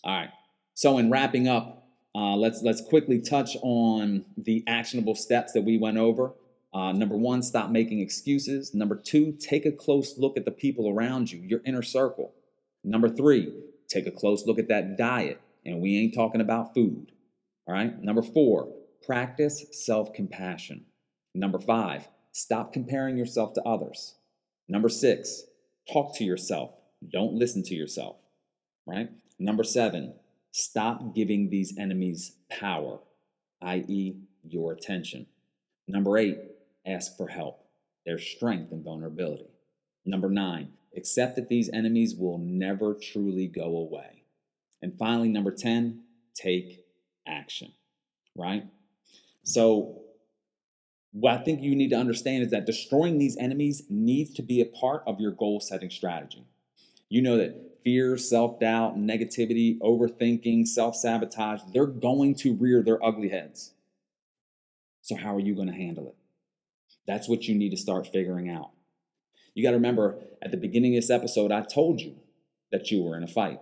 All 0.04 0.16
right. 0.18 0.30
So, 0.74 0.98
in 0.98 1.10
wrapping 1.10 1.48
up, 1.48 1.88
uh, 2.14 2.36
let's 2.36 2.62
let's 2.62 2.80
quickly 2.80 3.20
touch 3.20 3.56
on 3.62 4.24
the 4.36 4.64
actionable 4.66 5.14
steps 5.14 5.52
that 5.52 5.62
we 5.62 5.78
went 5.78 5.98
over. 5.98 6.34
Uh, 6.72 6.92
number 6.92 7.16
one, 7.16 7.42
stop 7.42 7.70
making 7.70 8.00
excuses. 8.00 8.74
Number 8.74 8.96
two, 8.96 9.32
take 9.32 9.64
a 9.64 9.72
close 9.72 10.18
look 10.18 10.36
at 10.36 10.44
the 10.44 10.50
people 10.50 10.88
around 10.88 11.32
you, 11.32 11.40
your 11.40 11.60
inner 11.64 11.82
circle. 11.82 12.34
Number 12.84 13.08
three, 13.08 13.52
take 13.88 14.06
a 14.06 14.10
close 14.10 14.46
look 14.46 14.58
at 14.58 14.68
that 14.68 14.96
diet, 14.96 15.40
and 15.64 15.80
we 15.80 15.96
ain't 15.96 16.14
talking 16.14 16.40
about 16.40 16.74
food. 16.74 17.12
All 17.66 17.74
right. 17.74 17.98
Number 18.02 18.22
four, 18.22 18.72
practice 19.04 19.64
self 19.72 20.12
compassion. 20.12 20.84
Number 21.34 21.58
five, 21.58 22.08
stop 22.32 22.72
comparing 22.72 23.16
yourself 23.16 23.52
to 23.54 23.62
others. 23.62 24.14
Number 24.68 24.88
six, 24.88 25.44
talk 25.92 26.16
to 26.16 26.24
yourself. 26.24 26.70
Don't 27.12 27.34
listen 27.34 27.62
to 27.64 27.74
yourself. 27.74 28.16
Right. 28.86 29.10
Number 29.38 29.64
seven, 29.64 30.14
Stop 30.58 31.14
giving 31.14 31.50
these 31.50 31.76
enemies 31.76 32.36
power, 32.48 33.00
i.e., 33.60 34.16
your 34.42 34.72
attention. 34.72 35.26
Number 35.86 36.16
eight, 36.16 36.38
ask 36.86 37.14
for 37.14 37.28
help, 37.28 37.66
their 38.06 38.18
strength 38.18 38.72
and 38.72 38.82
vulnerability. 38.82 39.50
Number 40.06 40.30
nine, 40.30 40.70
accept 40.96 41.36
that 41.36 41.50
these 41.50 41.68
enemies 41.74 42.14
will 42.16 42.38
never 42.38 42.94
truly 42.94 43.48
go 43.48 43.76
away. 43.76 44.22
And 44.80 44.96
finally, 44.98 45.28
number 45.28 45.50
10, 45.50 46.04
take 46.34 46.86
action, 47.28 47.72
right? 48.34 48.64
So, 49.46 50.02
what 51.12 51.32
I 51.32 51.44
think 51.44 51.62
you 51.62 51.74
need 51.74 51.90
to 51.90 51.96
understand 51.96 52.42
is 52.42 52.50
that 52.50 52.66
destroying 52.66 53.18
these 53.18 53.36
enemies 53.38 53.84
needs 53.88 54.34
to 54.34 54.42
be 54.42 54.60
a 54.60 54.66
part 54.66 55.04
of 55.06 55.20
your 55.20 55.30
goal 55.30 55.60
setting 55.60 55.88
strategy. 55.88 56.44
You 57.08 57.22
know 57.22 57.38
that 57.38 57.78
fear, 57.84 58.18
self 58.18 58.58
doubt, 58.58 58.96
negativity, 58.98 59.78
overthinking, 59.78 60.66
self 60.66 60.96
sabotage, 60.96 61.60
they're 61.72 61.86
going 61.86 62.34
to 62.36 62.54
rear 62.54 62.82
their 62.82 63.02
ugly 63.02 63.28
heads. 63.28 63.72
So, 65.00 65.14
how 65.14 65.36
are 65.36 65.40
you 65.40 65.54
going 65.54 65.68
to 65.68 65.74
handle 65.74 66.08
it? 66.08 66.16
That's 67.06 67.28
what 67.28 67.46
you 67.46 67.54
need 67.54 67.70
to 67.70 67.76
start 67.76 68.08
figuring 68.08 68.50
out. 68.50 68.72
You 69.54 69.62
got 69.62 69.70
to 69.70 69.76
remember 69.76 70.18
at 70.42 70.50
the 70.50 70.56
beginning 70.56 70.96
of 70.96 71.02
this 71.02 71.10
episode, 71.10 71.52
I 71.52 71.62
told 71.62 72.00
you 72.00 72.16
that 72.72 72.90
you 72.90 73.04
were 73.04 73.16
in 73.16 73.22
a 73.22 73.28
fight. 73.28 73.60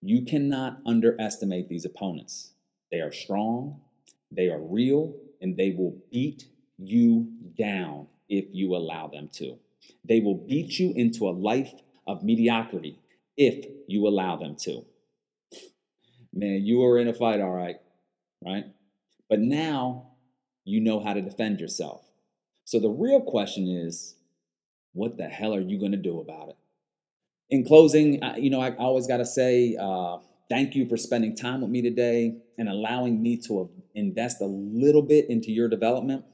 You 0.00 0.24
cannot 0.24 0.78
underestimate 0.86 1.68
these 1.68 1.84
opponents. 1.84 2.52
They 2.90 3.00
are 3.00 3.12
strong, 3.12 3.82
they 4.34 4.48
are 4.48 4.60
real, 4.60 5.14
and 5.40 5.56
they 5.56 5.74
will 5.76 5.96
beat 6.10 6.44
you 6.78 7.28
down 7.58 8.06
if 8.28 8.46
you 8.52 8.74
allow 8.74 9.08
them 9.08 9.28
to. 9.34 9.58
They 10.04 10.20
will 10.20 10.36
beat 10.36 10.78
you 10.78 10.92
into 10.94 11.28
a 11.28 11.30
life 11.30 11.72
of 12.06 12.22
mediocrity 12.22 12.98
if 13.36 13.66
you 13.86 14.06
allow 14.06 14.36
them 14.36 14.56
to. 14.60 14.84
Man, 16.32 16.64
you 16.64 16.82
are 16.84 16.98
in 16.98 17.08
a 17.08 17.14
fight, 17.14 17.40
all 17.40 17.52
right, 17.52 17.76
right? 18.44 18.64
But 19.28 19.40
now 19.40 20.08
you 20.64 20.80
know 20.80 21.00
how 21.00 21.12
to 21.14 21.22
defend 21.22 21.60
yourself. 21.60 22.02
So 22.64 22.80
the 22.80 22.88
real 22.88 23.20
question 23.20 23.68
is, 23.68 24.16
what 24.92 25.16
the 25.16 25.28
hell 25.28 25.54
are 25.54 25.60
you 25.60 25.78
going 25.78 25.92
to 25.92 25.98
do 25.98 26.20
about 26.20 26.50
it? 26.50 26.56
In 27.50 27.64
closing, 27.64 28.22
you 28.38 28.50
know, 28.50 28.60
I 28.60 28.74
always 28.76 29.06
got 29.06 29.18
to 29.18 29.26
say 29.26 29.76
uh, 29.80 30.18
thank 30.48 30.74
you 30.74 30.88
for 30.88 30.96
spending 30.96 31.36
time 31.36 31.60
with 31.60 31.70
me 31.70 31.82
today 31.82 32.36
and 32.58 32.68
allowing 32.68 33.22
me 33.22 33.36
to 33.48 33.70
invest 33.94 34.40
a 34.40 34.46
little 34.46 35.02
bit 35.02 35.28
into 35.28 35.50
your 35.50 35.68
development. 35.68 36.24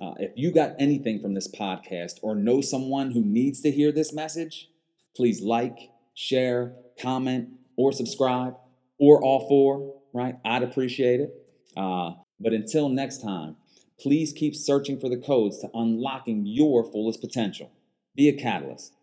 Uh, 0.00 0.14
if 0.18 0.32
you 0.34 0.52
got 0.52 0.74
anything 0.78 1.20
from 1.20 1.34
this 1.34 1.48
podcast 1.48 2.18
or 2.22 2.34
know 2.34 2.60
someone 2.60 3.12
who 3.12 3.24
needs 3.24 3.60
to 3.60 3.70
hear 3.70 3.92
this 3.92 4.12
message, 4.12 4.68
please 5.16 5.40
like, 5.40 5.78
share, 6.14 6.74
comment, 7.00 7.48
or 7.76 7.92
subscribe, 7.92 8.54
or 8.98 9.22
all 9.22 9.48
four, 9.48 10.00
right? 10.12 10.36
I'd 10.44 10.62
appreciate 10.62 11.20
it. 11.20 11.32
Uh, 11.76 12.12
but 12.40 12.52
until 12.52 12.88
next 12.88 13.22
time, 13.22 13.56
please 14.00 14.32
keep 14.32 14.54
searching 14.56 14.98
for 14.98 15.08
the 15.08 15.16
codes 15.16 15.60
to 15.60 15.70
unlocking 15.74 16.44
your 16.46 16.84
fullest 16.84 17.20
potential. 17.20 17.70
Be 18.16 18.28
a 18.28 18.32
catalyst, 18.32 18.94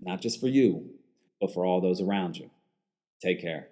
not 0.00 0.20
just 0.20 0.40
for 0.40 0.48
you, 0.48 0.90
but 1.40 1.52
for 1.52 1.64
all 1.64 1.80
those 1.80 2.00
around 2.00 2.36
you. 2.36 2.50
Take 3.22 3.40
care. 3.40 3.68